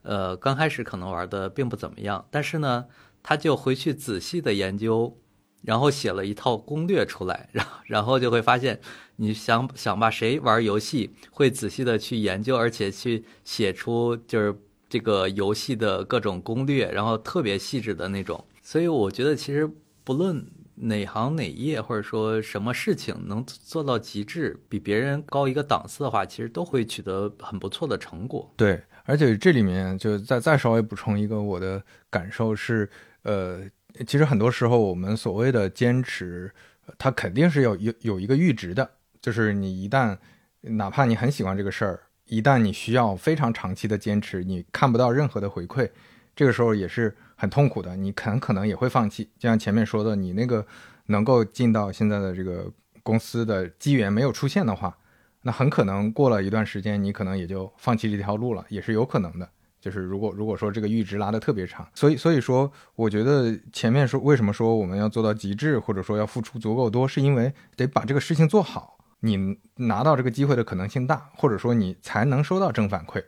[0.00, 2.86] 呃，刚开始可能玩的并不怎么样，但是呢，
[3.22, 5.20] 他就回去仔细的研究，
[5.60, 8.80] 然后写了一套攻略出来， 然然后就会发现，
[9.16, 14.58] 你想想吧，谁玩游戏会仔细的去研究，而且去写出就是。
[14.88, 19.68] 这个游戏的各种攻略，然后特别细致的那种，所以我觉得其实
[20.04, 28.52] 不论哪行哪业，或者说什么事情能做到极致，比别人高一个档次的话，其实都会取得很不错的成果。
[28.56, 32.88] 对，而且这里面就再再稍微补充一个我的感受是，
[33.22, 33.62] 呃，
[34.06, 36.52] 其实很多时候我们所谓的坚持，
[36.98, 38.88] 它肯定是要有有一个阈值的，
[39.20, 40.16] 就是你一旦
[40.60, 42.02] 哪怕你很喜欢这个事儿。
[42.26, 45.88] 一旦你需要非常长期的坚持，你看不到任何的回馈，
[46.34, 47.96] 这个时候也是很痛苦的。
[47.96, 49.30] 你很可能也会放弃。
[49.38, 50.66] 就像前面说的，你那个
[51.06, 52.70] 能够进到现在的这个
[53.02, 54.96] 公司的机缘没有出现的话，
[55.42, 59.48] 那很可能过了一段时间，你可能也就放弃这条路了，也是有可能的。
[59.80, 68.95] 就是如果如果说这个阈值拉得特别长，所以所以说，我觉得前面说为什么说我们要做到极致，或者说要付出足够多，是因为得把这个事情做好，
[69.26, 73.24] 你拿到这个机会的可能性大，或者说你才能收到正反馈。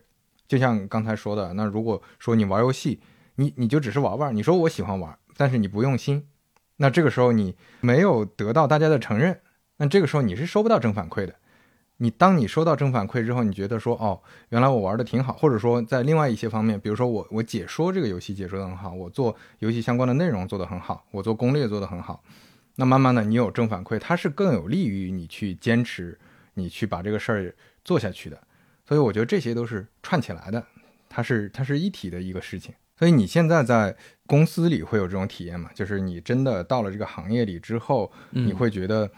[0.46, 3.00] 就像刚才说的，那如果说你玩游戏，
[3.34, 6.26] 你你就只是玩玩，你说我喜欢玩，但是你不用心，
[6.76, 9.40] 那这个时候你没有得到大家的承认，
[9.76, 11.34] 那这个时候你是收不到正反馈的。
[12.00, 22.22] 你当你收到正反馈之后，你觉得说哦，原来我玩的挺好，或者说在另外一些方面，比如说我我解说这个游戏解说的很好，我做游戏相关的内容做得很好，我做攻略做得很好，
[22.78, 26.16] 那慢慢的你有正反馈，它是更有利于你去坚持，
[26.54, 27.54] 你去把这个事儿
[27.84, 28.40] 做下去的。
[28.86, 30.64] 所以我觉得这些都是串起来的，
[31.08, 32.72] 它是它是一体的一个事情。
[32.96, 35.70] 所以你现在在公司里会有这种体验吗？
[35.74, 39.10] 就是你真的到了这个行业里之后，你会觉得。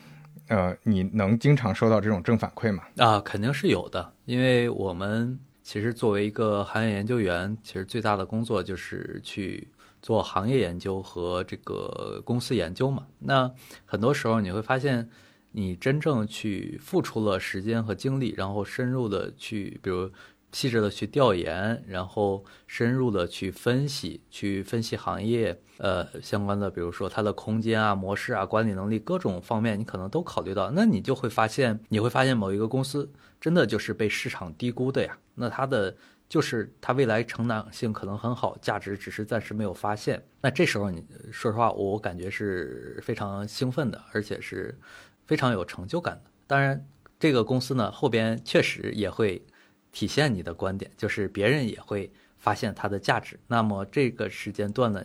[0.49, 2.83] 呃，你能经常收到这种正反馈吗？
[2.97, 9.69] 啊，肯定是有的，因为我们其实作为一个行业研究员，其实最大的工作就是去
[10.01, 13.07] 做行业研究和这个公司研究嘛。
[13.19, 13.51] 那
[13.85, 15.09] 很多时候你会发现，
[15.53, 20.11] 你真正去付出了时间和精力，然后深入的去，比如。
[20.53, 30.69] 细致的去调研，然后深入的去分析，去分析行业呃相关的，比如说它的空间啊、模式啊、管理能力各种方面，你可能都考虑到。
[30.73, 33.09] 那你就会发现，你会发现某一个公司
[33.41, 35.17] 真的就是被市场低估的呀。
[35.37, 35.95] 那它的
[36.31, 40.25] 就是它未来成长性可能很好，价值只是暂时没有发现。
[40.41, 44.79] 那这时候你说实话，我感觉是非常兴奋的，而且是
[45.27, 46.31] 非常有成就感的。
[46.47, 46.83] 当然，
[47.19, 49.45] 这个公司呢后边确实也会。
[49.93, 52.09] 体现你的观点，就是别人也会
[52.39, 53.37] 发现它的价值。
[53.49, 55.05] 那么这个时间段呢，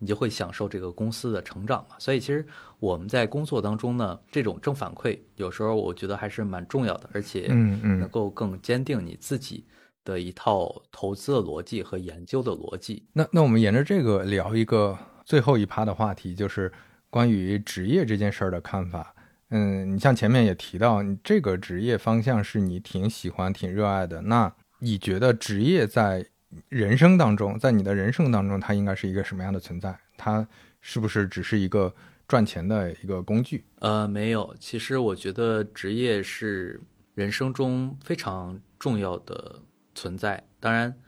[0.00, 1.94] 你就会享受这个公司的成长嘛。
[2.00, 2.44] 所以其实
[2.80, 9.64] 我们在工作当中呢，这种正反馈有时候我觉得还是蛮重要的，而且能够更坚定你自己
[10.04, 13.04] 的一套投资的逻辑和研究的逻辑。
[13.12, 16.70] 那那我们沿着这个聊一个最后一趴的话题，就是
[17.10, 19.14] 关于职业这件事儿的看法。
[19.50, 24.20] 嗯，你像前面也提到，你这个职业方向是你挺喜欢、挺热爱的。
[24.22, 26.26] 那你觉得职业在
[26.68, 29.96] 人生当中，在你的人生当中，它应该是一个什么样的存在？
[30.16, 30.46] 它
[30.80, 31.94] 是不是只是一个
[32.26, 33.64] 赚钱的一个工具？
[33.80, 34.54] 呃，没有。
[34.58, 36.80] 其实我觉得职业是
[37.14, 39.60] 人生中非常重要的
[39.94, 40.46] 存在。
[40.60, 40.98] 当然，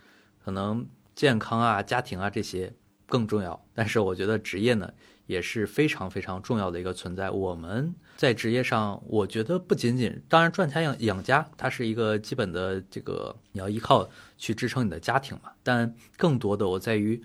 [0.44, 2.72] 可能健康啊、家庭啊这些
[3.06, 3.66] 更重要。
[3.74, 4.92] 但是我觉得职业呢？
[5.26, 7.30] 也是非常非常重要的一个存在。
[7.30, 14.08] 我们在职业上，我觉得不仅仅，当然赚钱养养家，它是一个基本的这个你要依靠
[14.38, 15.50] 去支撑你的家庭嘛。
[15.64, 17.20] 但更多的我在于，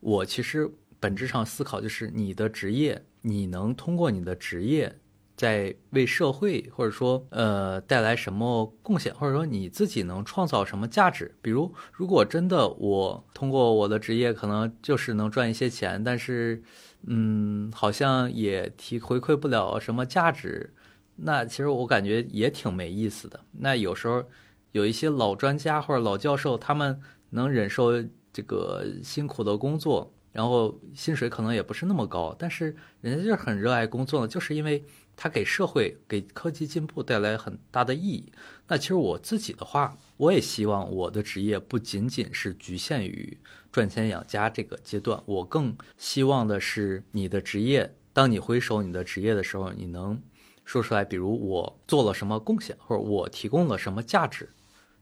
[0.00, 4.98] 我其实本质上思考就是你的职业，你能通过你的职业。
[5.36, 11.34] 在为社会或者说呃带来什么贡献，或者说你自己能创造什么价值？
[11.42, 16.62] 比如，如果真的我通过我的职业可能就是能赚一些钱，但是
[17.06, 20.72] 嗯，好像也提回馈不了什么价值，
[21.16, 23.40] 那其实我感觉也挺没意思的。
[23.52, 24.24] 那有时候
[24.70, 27.90] 有一些老专家或者老教授，他们能忍受
[28.32, 34.84] 这个辛苦的工作，然后薪水可能也不是那么高，但是人家就是很热爱工作呢，就是因为。
[35.16, 38.32] 它给社会、给科技进步带来很大的意义。
[38.66, 43.38] 那其实我自己的话，我也希望我的职业不仅仅是局限于
[43.70, 45.22] 赚钱养家这个阶段。
[45.26, 50.20] 我更希望的是，你的职业，当你回首你的职业的时候，你能
[50.64, 54.48] 说出来，比如我做了什么贡献，或者我提供了什么价值。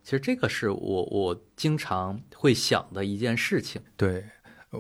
[0.03, 3.81] 其实这个是我我经常会想的一件事情。
[3.97, 4.25] 对，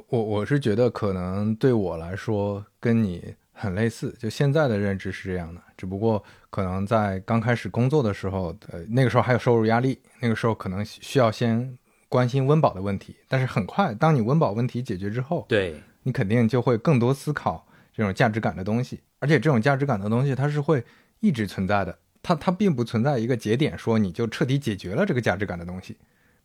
[0.09, 3.35] 我我是觉得可能对我来说，跟你。
[3.53, 11.78] 很类似，就现在的认知是这样的，只不过可能在刚开始工作的时候，呃，那个时候还有收入压力，那个时候可能需要先
[12.09, 13.14] 关心温饱的问题。
[13.28, 20.82] 但是很快，当你温饱问题解决之后，对你肯定就会更多思考这种价值感的东西，而且这种价值感的东西它是会
[21.20, 25.96] 一直存在的，它它并不存在一个节点说你就彻底解决了这个价值感的东西。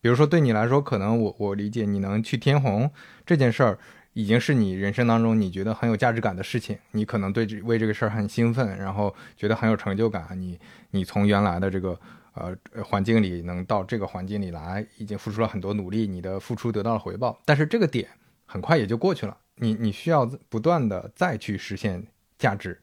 [0.01, 2.91] 比如说对你来说，可能我我理解你能去天虹
[3.25, 3.79] 这件事儿。
[4.17, 10.27] 已经是你人生当中你觉得很有价值感的事情，你可能对这为这个事儿很兴奋，然后觉得很有成就感。
[10.35, 10.59] 你
[10.89, 11.99] 你从原来的这个
[12.33, 17.39] 呃环境里能到这个环境里来，已经付出了很多努力，你的付出得到了回报。
[17.45, 18.09] 但是这个点
[18.47, 22.03] 很快也就过去了，你你需要不断的再去实现
[22.39, 22.81] 价值，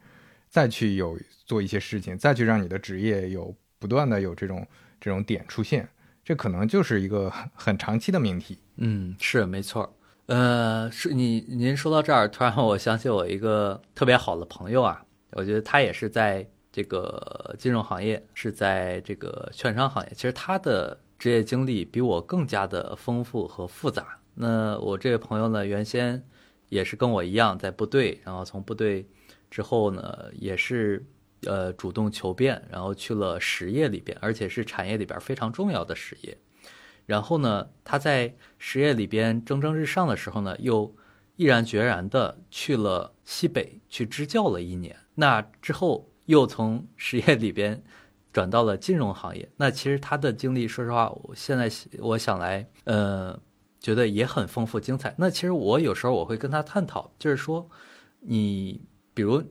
[0.48, 4.64] 再去有做一些事情，再去让你的职业有不断的有这种
[5.00, 5.88] 这种点出现，
[6.24, 8.60] 这可能就是一个很长期的命题。
[8.76, 9.93] 嗯，是没错。
[10.26, 20.12] 呃，是你您说到这儿，突然我想起我一个特别好的朋友啊，我觉得他也是在这个金融行业，是在这个券商行业。
[20.14, 24.18] 其实他的职业经历比我更加的丰富和复杂。
[24.34, 26.24] 那我这位朋友呢，原先
[26.70, 29.06] 也是跟我一样在部队，然后从部队
[29.50, 31.04] 之后呢，也是
[31.42, 36.36] 呃主动求变，然后去了实业里边，而且是产业里边非常重要的实业。
[37.06, 40.94] 然后呢，他在实业里边蒸蒸日上的时候呢，又
[41.36, 44.96] 毅然决然的去了西北去支教了一年。
[45.14, 47.82] 那之后又从实业里边
[48.32, 49.48] 转到了金融行业。
[49.56, 53.38] 那其实他的经历，说实话，我现在我想来，呃，
[53.78, 55.14] 觉得也很丰富精彩。
[55.18, 57.68] 那其实我有时候我会跟他探讨，就是说，
[58.20, 58.80] 你
[59.12, 59.42] 比如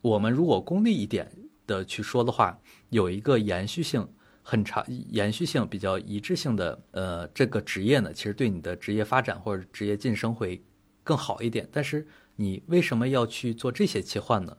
[0.00, 1.30] 我们如果功利一点
[1.66, 2.58] 的去说的话，
[2.88, 4.08] 有一个延续性。
[4.44, 10.60] 很长、延续性比较一致性的，呃，这个职业呢，其实对你的职业发展或者职业晋升会
[11.04, 11.68] 更好一点。
[11.70, 14.56] 但是你为什么要去做这些切换呢？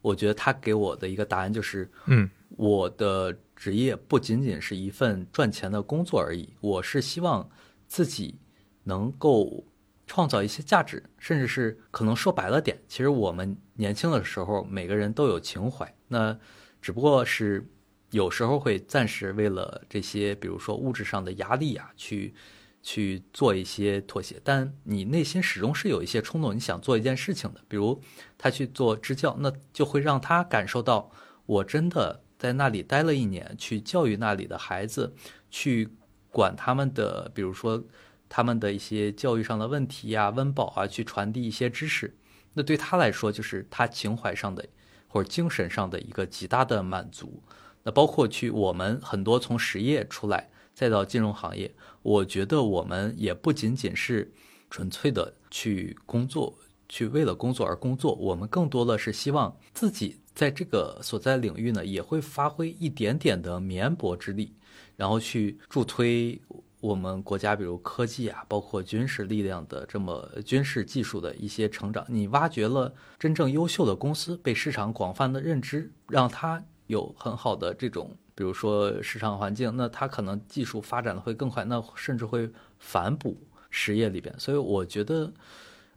[0.00, 7.50] 我觉得他给我的一个答案就是，嗯，我的职业不仅仅是一份赚钱的工作而已，我是希望
[7.88, 8.38] 自己
[8.84, 9.64] 能够
[10.06, 16.38] 创造一些价值，甚至是可能说白了点，其实我们年轻的时候每个人都有情怀，那
[16.80, 17.66] 只不过是。
[18.14, 22.32] 有时候会暂时为了这些，比如说物质上的压力啊，去
[22.80, 27.60] 去做一些妥协，但你内心始终是有一些冲动，你想做一件事情的。
[27.66, 28.00] 比如
[28.38, 31.10] 他去做支教，那就会让他感受到，
[31.44, 35.12] 我真的在那里待了一年，去教育那里的孩子，
[35.50, 35.88] 去
[36.30, 37.82] 管他们的，比如说
[38.28, 42.16] 他们的一些教育上的问题呀、温饱啊，去传递一些知识。
[42.52, 44.64] 那对他来说，就是他情怀上的
[45.08, 47.42] 或者精神上的一个极大的满足。
[47.84, 51.72] 那包括去我们很多从实业出来，再到金融行业，
[52.02, 54.32] 我觉得我们也不仅仅是
[54.70, 56.56] 纯粹的去工作，
[56.88, 64.54] 去为了工作而工作，我们更多的是希望自己在这个所在领域呢，也会发挥一点点的绵薄之力，
[64.96, 66.40] 然后去助推
[66.80, 72.04] 我们国家，比如科技啊，包括军事力量的这么军事技术的一些成长。
[72.08, 76.64] 你挖掘了真正优秀的公司，被市场广泛的认知，让它。
[76.86, 83.36] 有很好的这种，比如说市场环境，那它可能技术发展的会更快，那甚至会反哺
[83.70, 84.34] 实业里边。
[84.38, 85.32] 所以我觉得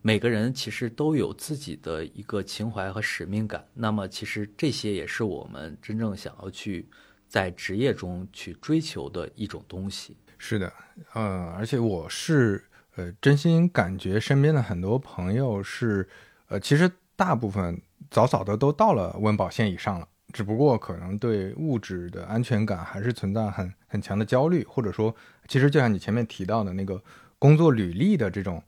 [0.02, 3.66] 每个人其实都有自己的一个情怀和使命感。
[3.74, 6.88] 那么其实这些也是我们真正想要去
[7.28, 10.16] 在职业中去追求的一种东西。
[10.38, 10.72] 是的，
[11.14, 12.64] 呃，而且我是
[12.96, 16.08] 呃真心感觉身边的很多朋友是，
[16.48, 20.08] 呃，其实大部分早早的都到了温饱线以上了。
[20.34, 25.16] 只不过可能对物质的安全感还是存在很很强的焦虑，或者说，
[25.48, 27.02] 其实就像你前面提到的那个
[27.40, 28.62] 工作履历的这种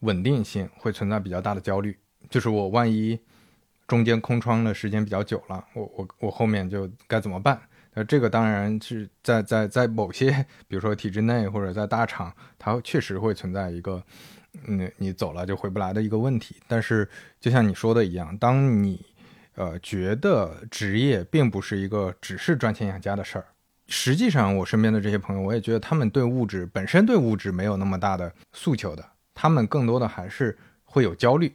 [0.00, 1.96] 稳定性会存在比较大的焦虑，
[2.30, 3.20] 就是我万一
[3.86, 7.60] 中间空窗的时间比较久了，我我我后面就该怎么办？
[7.94, 10.30] 那这个当然是在在在某些
[10.66, 14.02] 比如说体制内或者在大厂，它确实会存在一个，
[14.66, 16.56] 嗯，你走了就回不来的一个问题。
[16.66, 17.06] 但是
[17.38, 19.04] 就像你说的一样，当你
[19.54, 23.46] 呃，觉得职业并不是一个只是赚钱养家的事儿。
[23.88, 31.52] 实际上，我身边的这些朋友，我也觉得他们对物质本身对物质没有那么大的诉求的，他们更多的还是会有焦虑，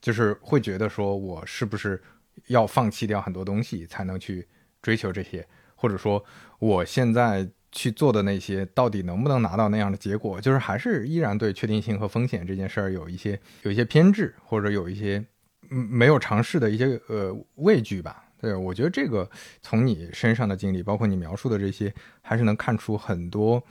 [0.00, 2.00] 就是会觉得说我是不是
[2.46, 4.46] 要放弃掉很多东西才能去
[4.80, 5.44] 追求这些，
[5.74, 6.24] 或者说
[6.60, 15.24] 我现在去做的那些到底能不能拿到那样的结果，就是还是依然对确定性和风险这件事儿有一些有一些偏执，或者有一些。
[15.70, 18.24] 嗯，没有尝试的一些呃畏惧吧。
[18.40, 19.28] 对我觉得这个
[19.60, 21.92] 从你身上的经历，包括你描述的这些，
[22.22, 23.62] 还是能看出很多。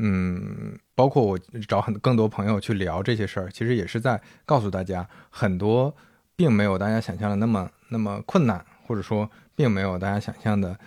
[0.00, 5.94] 嗯，包括我找很更多朋友去聊这些事儿，其实也是在告诉大家，很多
[6.36, 10.78] 并没有大家想象的那么那么困难，或者说并没有大家想象的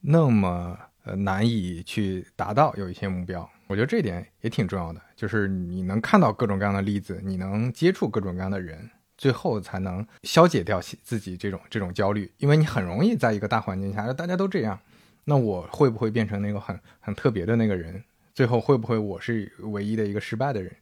[0.00, 3.48] 那么呃难以去达到有一些目标。
[3.68, 8.90] 我觉得这点也挺重要的，就是你能看到各种各样的例子，你能接触各种各样的人。
[9.18, 14.78] 最后才能消解掉自己这种这种焦虑，因为你很容易在一个大环境下，大家都这样，
[15.24, 18.02] 那我会不会变成那个很很特别的那个人？
[18.32, 20.72] 最后会不会我是唯一的一个失败的人？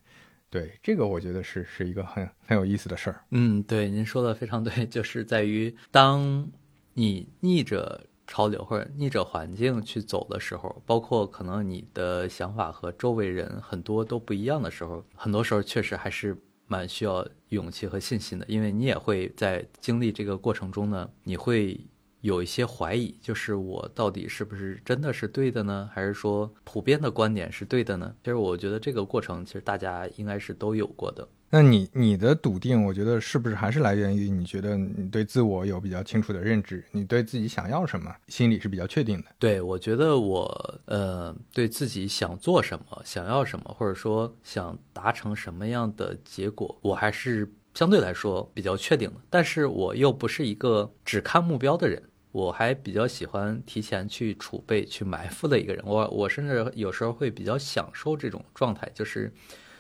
[0.51, 3.25] 对，这个我觉得是是一个很很有意思的事儿。
[3.31, 6.47] 嗯，对，您说的非常对， 就是在于当
[6.93, 16.37] 你逆着潮流或者逆着环境去走的时候，包括可能你的想法和周围人很多都不一样的时候，很多时候确实还是。
[16.67, 21.81] 蛮需要勇气和信心的，因为你也会在经历这个过程中呢，你会
[22.23, 25.89] 有一些怀疑，就是我到底是不是真的是对的呢？
[25.93, 28.15] 还是说普遍的观点是对的呢？
[28.25, 31.29] 其实我觉得这个过程其实大家应该是都有过的。
[31.57, 39.25] 那你你的笃定，我觉得是不是还是来源于你觉得你对自我有比较清楚的认知，你对自己想要什么，心里是比较确定的。
[39.39, 49.17] 对，我觉得我呃对自己想做什么、想要什么，或者说想达成什么样的结果，我还是相对来说比较确定的。
[49.31, 52.03] 但是我又不是一个只看目标的人，
[52.33, 55.83] 我还比较喜欢提前去储备、去埋伏的一个人。
[55.87, 59.33] 我我甚至有时候会比较享受这种状态，就是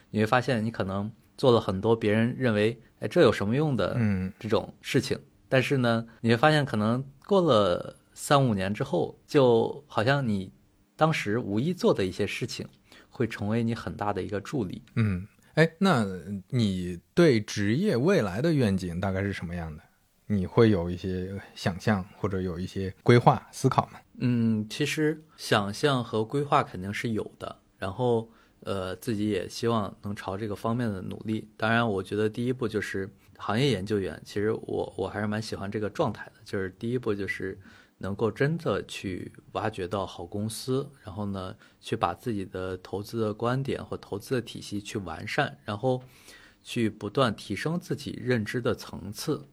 [0.08, 1.12] 你会发现你可能。
[1.36, 5.18] 做了很多别人认为哎这有什么用的嗯这种事情，
[5.48, 10.50] 但是呢，你会发现可能过了三五年之后，就好像你
[10.96, 12.66] 当时无意做的一些事情，
[13.10, 14.82] 会成为你很大的一个助力。
[14.94, 16.06] 嗯，哎，那
[16.48, 19.82] 你对职业未来的愿景大概是什么样的？
[20.28, 24.00] 你会有一些想象或者有一些规划思考吗？
[24.18, 28.30] 嗯，其实想象和规划肯定是有的，然后。
[28.60, 31.48] 呃，自己也希望能朝这个方面的努力。
[31.56, 34.20] 当然，我觉得第一步就是行业研究员。
[34.24, 37.56] 其实我我还是蛮喜欢这个状态的，就是第一步就是
[37.98, 46.02] 能够真的去挖掘到好公司，然后呢，去把自己的投资的观点或投资的体系去完善，然后
[46.64, 49.46] 去不断提升自己认知的层次。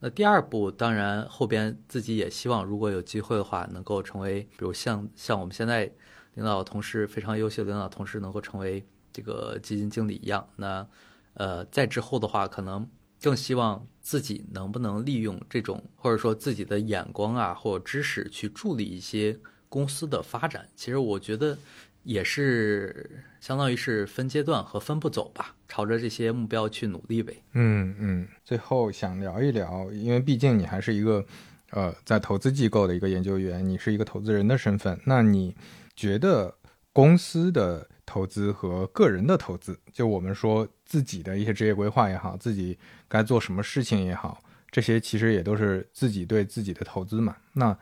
[0.00, 5.92] 那第二步，当然后边自己也希望，如果有机会的话，能够成为，比如像像我们现在。
[6.36, 8.82] 领导同事非常优秀的领导同事能够成为
[9.12, 10.86] 这个基金经理一样，那
[11.32, 12.86] 呃，在之后的话，可能
[13.22, 19.38] 更希望自己能不能利用这种或者说自己的眼光啊，或者知识去助力一些
[19.70, 20.68] 公司的发展。
[20.76, 21.56] 其实我觉得
[22.02, 27.42] 也是相当于是分阶段和分步走吧，朝着这些目标去努力呗。
[27.52, 31.24] 嗯嗯，最后想聊一聊，因为毕竟你还是一个
[31.70, 35.56] 呃在投资机构的一个研究员，你是一个投资人的身份，那你。
[35.96, 36.54] 觉得
[36.92, 42.78] 公司的投资和个人的投资，就我们说自己的一些职业规划也好，自己
[43.08, 47.36] 该做什么事情也好，这些其实也都是自己对自己的投资嘛。
[47.54, 47.76] 那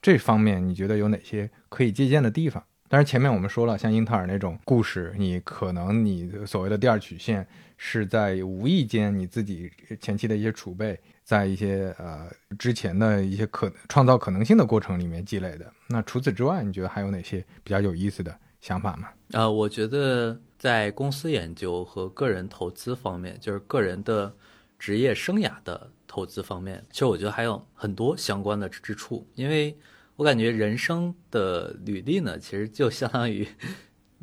[0.00, 2.64] 这方面你觉得有哪些可以借鉴的地方？
[2.88, 7.46] 当然前面我们说了，像英特尔那种故事，你可能你所谓的第二曲线
[7.76, 10.98] 是在无意间你自己前期的一些储备。
[11.26, 15.72] 在一些呃之前的一些可创造可能性的过程里面积累的。
[15.88, 19.08] 那除此之外，你觉得还有哪些比较有意思的想法吗？
[19.32, 24.32] 呃，我觉得在公司研究和个人投资方面，就是个人的
[24.78, 29.26] 职业生涯的投资方面，其实我觉得还有很多相关的之处。
[29.34, 29.76] 因为
[30.14, 33.44] 我感觉人生的履历呢，其实就相当于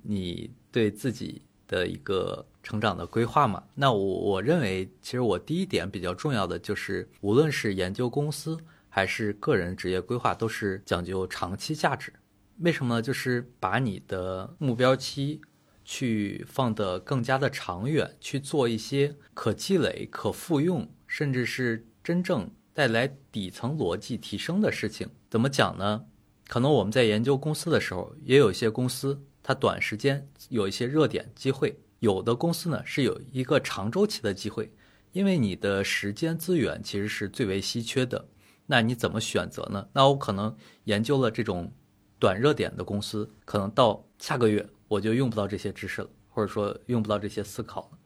[0.03, 2.45] 你对自己的一个。
[2.63, 8.57] 成长的规划嘛，那我我认为，其实我第一点比较重要的就是，无论是研究公司
[8.87, 12.13] 还是个人职业规划，都是讲究长期价值。
[12.59, 13.01] 为什么呢？
[13.01, 15.41] 就是把你的目标期
[15.83, 25.09] 去放得更加的长远，去做一些可积累、可复用，甚至是真正带来底层逻辑提升的事情。
[25.29, 26.05] 怎么讲呢？
[26.47, 31.77] 可能我们在研究公司的时候，也有一些公司，它短时间有一些热点机会。
[32.03, 34.69] 有的公司呢是有一个长周期的机会，
[35.13, 38.27] 因为你的时间资源其实是最为稀缺的。
[38.65, 39.87] 那你怎么选择呢？
[39.93, 41.71] 那我可能研究了这种
[42.19, 47.97] 短热点的公司，可能到下个月我就用不到这些知识了，或者说用不到这些思考了。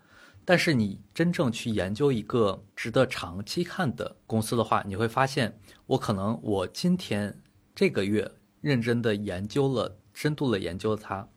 [0.45, 7.41] 但是你真正去研究一个值得长期看的公司的话，你会发现，我可能我今天
[7.73, 8.31] 这个月
[8.61, 11.27] 认真的研究了、深度的研究了它，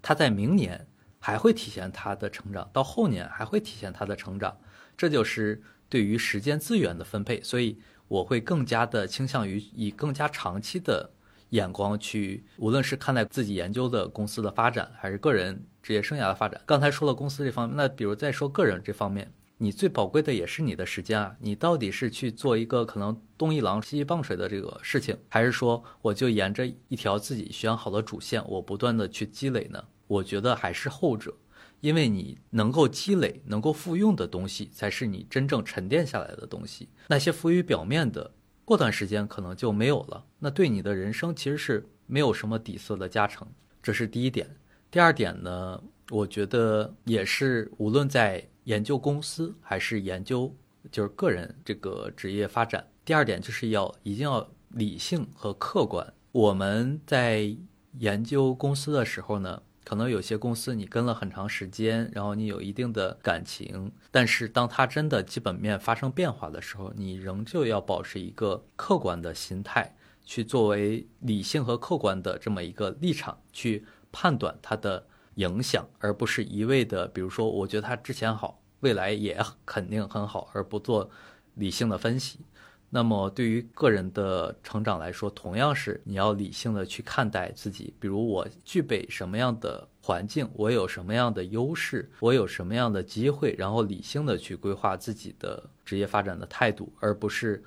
[0.00, 0.88] 它在明年。
[1.26, 4.56] 还会体现它的成长，到后年还会体现它的成长，
[4.96, 7.42] 这就是对于时间资源的分配。
[7.42, 11.10] 所以我会更加的倾向于以更加长期的
[11.48, 16.60] 眼光去，无论是看待自己研究的公司的发展，还是个人职业生涯的发展。
[16.64, 19.28] 刚才说了公司这方面，那比如再说个人这方面，
[19.58, 29.82] 你最宝贵的也是你的时间啊，你到底是去做一个可能东一榔西一棒槌的这个事情，还是说我就沿着一条自己选好的主线，我不断的去积累呢？
[30.06, 31.34] 我觉得还是后者，
[31.80, 36.88] 因为你能够积累、能够复用的东西，才是你真正沉淀下来的东西。
[37.08, 38.30] 那些浮于表面的，
[38.64, 40.24] 过段时间可能就没有了。
[40.38, 43.46] 那对你的人生其实是没有什么底色的加成。
[43.82, 44.48] 这是第一点。
[44.90, 50.54] 第二点呢，我觉得也是，无论在研究公司还是研究
[50.90, 56.12] 就是个人这个职业发展，第二点就是要一定要理性和客观。
[56.32, 57.56] 我们在
[57.98, 59.62] 研究公司的时候呢。
[59.88, 69.94] 可能有些公司你跟了很长时间，然后你有一定的感情，但是当它真的基本面发生变化的时候，你仍旧要保持一个客观的心态，
[70.24, 75.06] 去作为理性和客观的这么一个立场去判断它的
[75.36, 81.08] 影响，而不是一味的，比如说我觉得它之前好，未来也 肯定很好，而不做
[81.54, 82.40] 理性的分析。
[82.88, 87.92] 那么对于个人的成长来说，同样是你要理性的去看待自己。
[87.98, 97.62] 比如我具备什么样的环境，我有什么样的优势，我有什么样的机会，然后理性的去规划自己的职业发展的态度，而不是，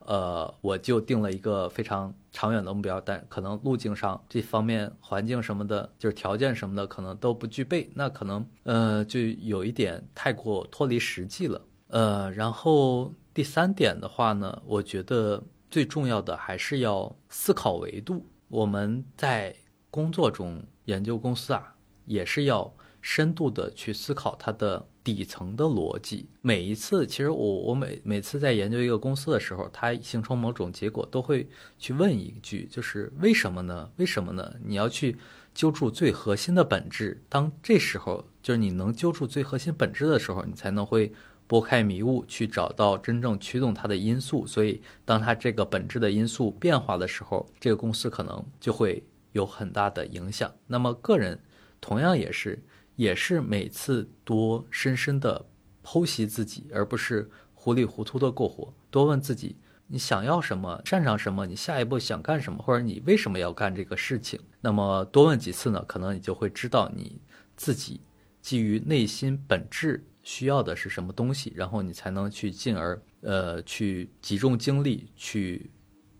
[0.00, 11.60] 呃，我就定了一个非常长远的目标，但可能路径上这方面环境什么的，就是条件什么的可能都不具备，那可能呃就有一点太过脱离实际了。
[11.88, 13.14] 呃，然后。
[13.34, 18.24] 第三点的话呢，我觉得最重要的还是要思考维度。
[18.46, 19.56] 我们在
[19.90, 21.74] 工作中研究公司啊，
[22.06, 26.28] 也是要深度的去思考它的底层的逻辑。
[26.42, 33.90] 每一次，其实我我每每次在研究一个公司的时候，它形成某种结果，都会去问一句，就是为什么呢？
[33.96, 34.54] 为什么呢？
[34.64, 35.16] 你要去
[35.52, 37.20] 揪住最核心的本质。
[37.28, 41.12] 当这时候，就是你能揪住最核心本质的时候，你才能会。
[41.46, 44.46] 拨开迷雾，去找到真正驱动它的因素。
[44.46, 50.50] 所以，当它这个本质的因素变化的时候，这个公司可能就会有很大的影响。
[50.66, 51.38] 那么，个人
[51.80, 52.62] 同样也是，
[52.96, 55.44] 也是每次多深深的
[55.84, 58.72] 剖析自己，而不是糊里糊涂的过活。
[58.90, 59.56] 多问自己，
[59.86, 64.40] 你想要什么，擅长什么，你下一步想干什么，或者你为什么要干这个事情。
[64.62, 67.20] 那么多问几次呢，可能你就会知道你
[67.54, 68.00] 自己
[68.40, 70.02] 基于内心本质。
[70.24, 75.70] 需要的是什么东西，然后你才能去进而呃去集中精力去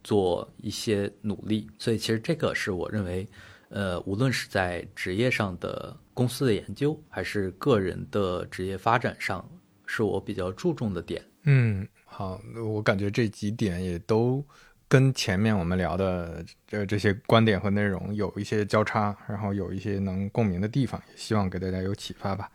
[0.05, 1.67] 做一些努力。
[1.79, 3.27] 所以其实这个是我认为，
[3.71, 9.45] 呃，无论是在职业上的公司的研究，还是个人的职业发展上，
[9.87, 11.25] 是我比较注重的点。
[11.45, 14.45] 嗯，好，我感觉这几点也都
[14.87, 22.51] 跟前面我们聊的这这些观点和内容有一些交叉，然后有一些能共鸣的地方，也希望给大家有启发吧。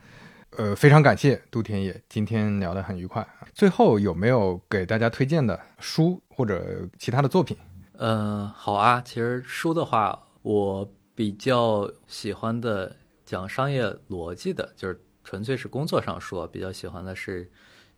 [0.59, 3.47] 呃，非常感谢杜田野，今天聊得很愉快啊。
[3.53, 7.55] 最后有没有给大家推荐的书或者其他的作品？
[7.93, 9.01] 嗯，好啊。
[9.05, 17.49] 其实书的话，我比较喜欢的讲商业逻辑的，就是纯粹是工作上说，比较喜欢的是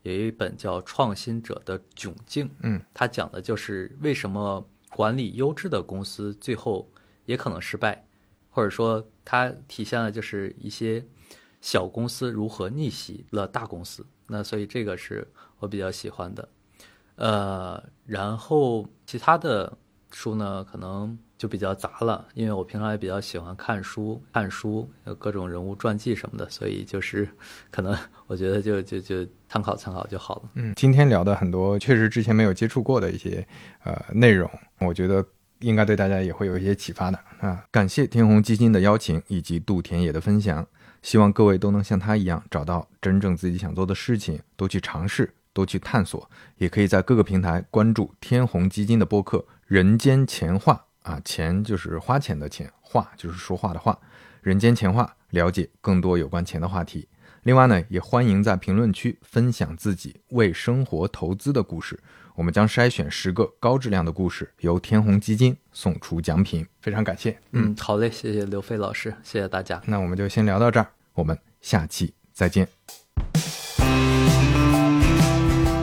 [0.03, 2.45] 有一本叫《创新者的窘境》。
[2.61, 6.87] 嗯，它讲的就是为什么管理优质的公司最后
[7.25, 8.05] 也可能失败，
[8.51, 11.03] 或者说它体现了就是一些。
[11.61, 14.05] 小公司如何逆袭了大公司？
[14.27, 15.27] 那所以这个是
[15.59, 16.49] 我比较喜欢的，
[17.15, 19.71] 呃，然后其他的
[20.09, 27.27] 书呢，可能就比较杂了，因为我平常也比较喜欢看书，看书有各种人物传记什么的，所以就是
[27.69, 30.49] 可能我觉得就就就参考参考就好了。
[30.55, 33.45] 嗯，今天聊的很多确实之前没有接触过的一些
[33.83, 35.25] 呃内容，我觉得
[35.59, 37.65] 应该对大家也会有一些启发的啊。
[37.69, 40.65] 感谢天弘基金的邀请以及杜田野的分享。
[41.01, 46.29] 希望各位都能像他一样找到真正自己想做的事情，多去尝试，多去探索。
[46.57, 53.93] 也可以在各个平台关注天弘基金的播客《人间钱话》啊，钱就是花钱的钱，话就是说话的话，
[54.41, 57.07] 《人间钱话》了解更多有关钱的话题。
[57.43, 61.99] 另外呢，也欢迎在评论区分享自己为生活投资的故事。
[62.35, 66.65] 我们将筛选十个高质量的故事，由天弘基金送出奖品。
[66.81, 69.81] 非常感谢，嗯，好嘞，谢谢刘飞老师，谢谢大家。
[69.85, 72.67] 那我们就先聊到这儿，我们下期再见。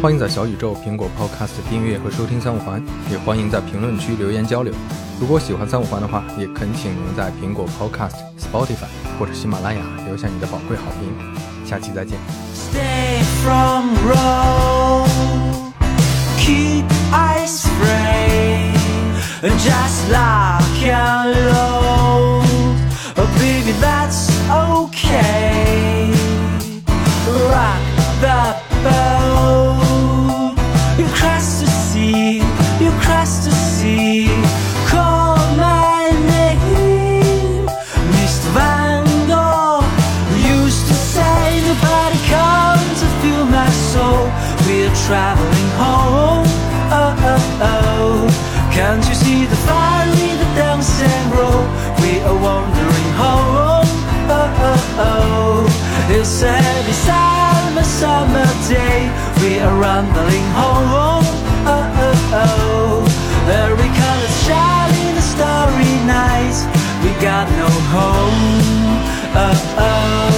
[0.00, 2.80] 欢迎在小宇宙、苹果 Podcast 订阅和收听三五环，
[3.10, 4.72] 也欢迎在评论区留言交流。
[5.20, 8.86] 如果喜欢三五环的话，也恳请您在苹果 Podcast、Spotify
[9.18, 11.66] 或者喜马拉雅留下你的宝贵好评。
[11.66, 12.16] 下期再见。
[12.70, 13.24] keep
[17.12, 18.72] ice spray
[19.58, 22.76] just like a load.
[23.16, 26.10] Oh, baby, that's okay.
[27.52, 27.82] Rock
[28.20, 28.42] the
[28.82, 30.54] boat.
[30.98, 32.38] You cross the sea,
[32.82, 34.28] you cross the sea.
[34.88, 37.66] Call my name,
[38.16, 38.48] Mr.
[38.54, 39.06] Van.
[40.68, 44.30] Used to say nobody comes to feel my soul.
[44.66, 45.37] We're traveling
[48.78, 51.66] Can't you see the fire in the dancing road?
[52.00, 53.82] We are wandering home
[54.30, 56.14] oh oh oh.
[56.16, 56.62] It's a
[57.04, 59.10] summer summer day.
[59.42, 63.02] We are rambling home oh oh oh.
[63.66, 66.56] Every color shine in the starry night.
[67.02, 68.38] We got no home
[69.34, 69.58] oh
[69.90, 70.37] oh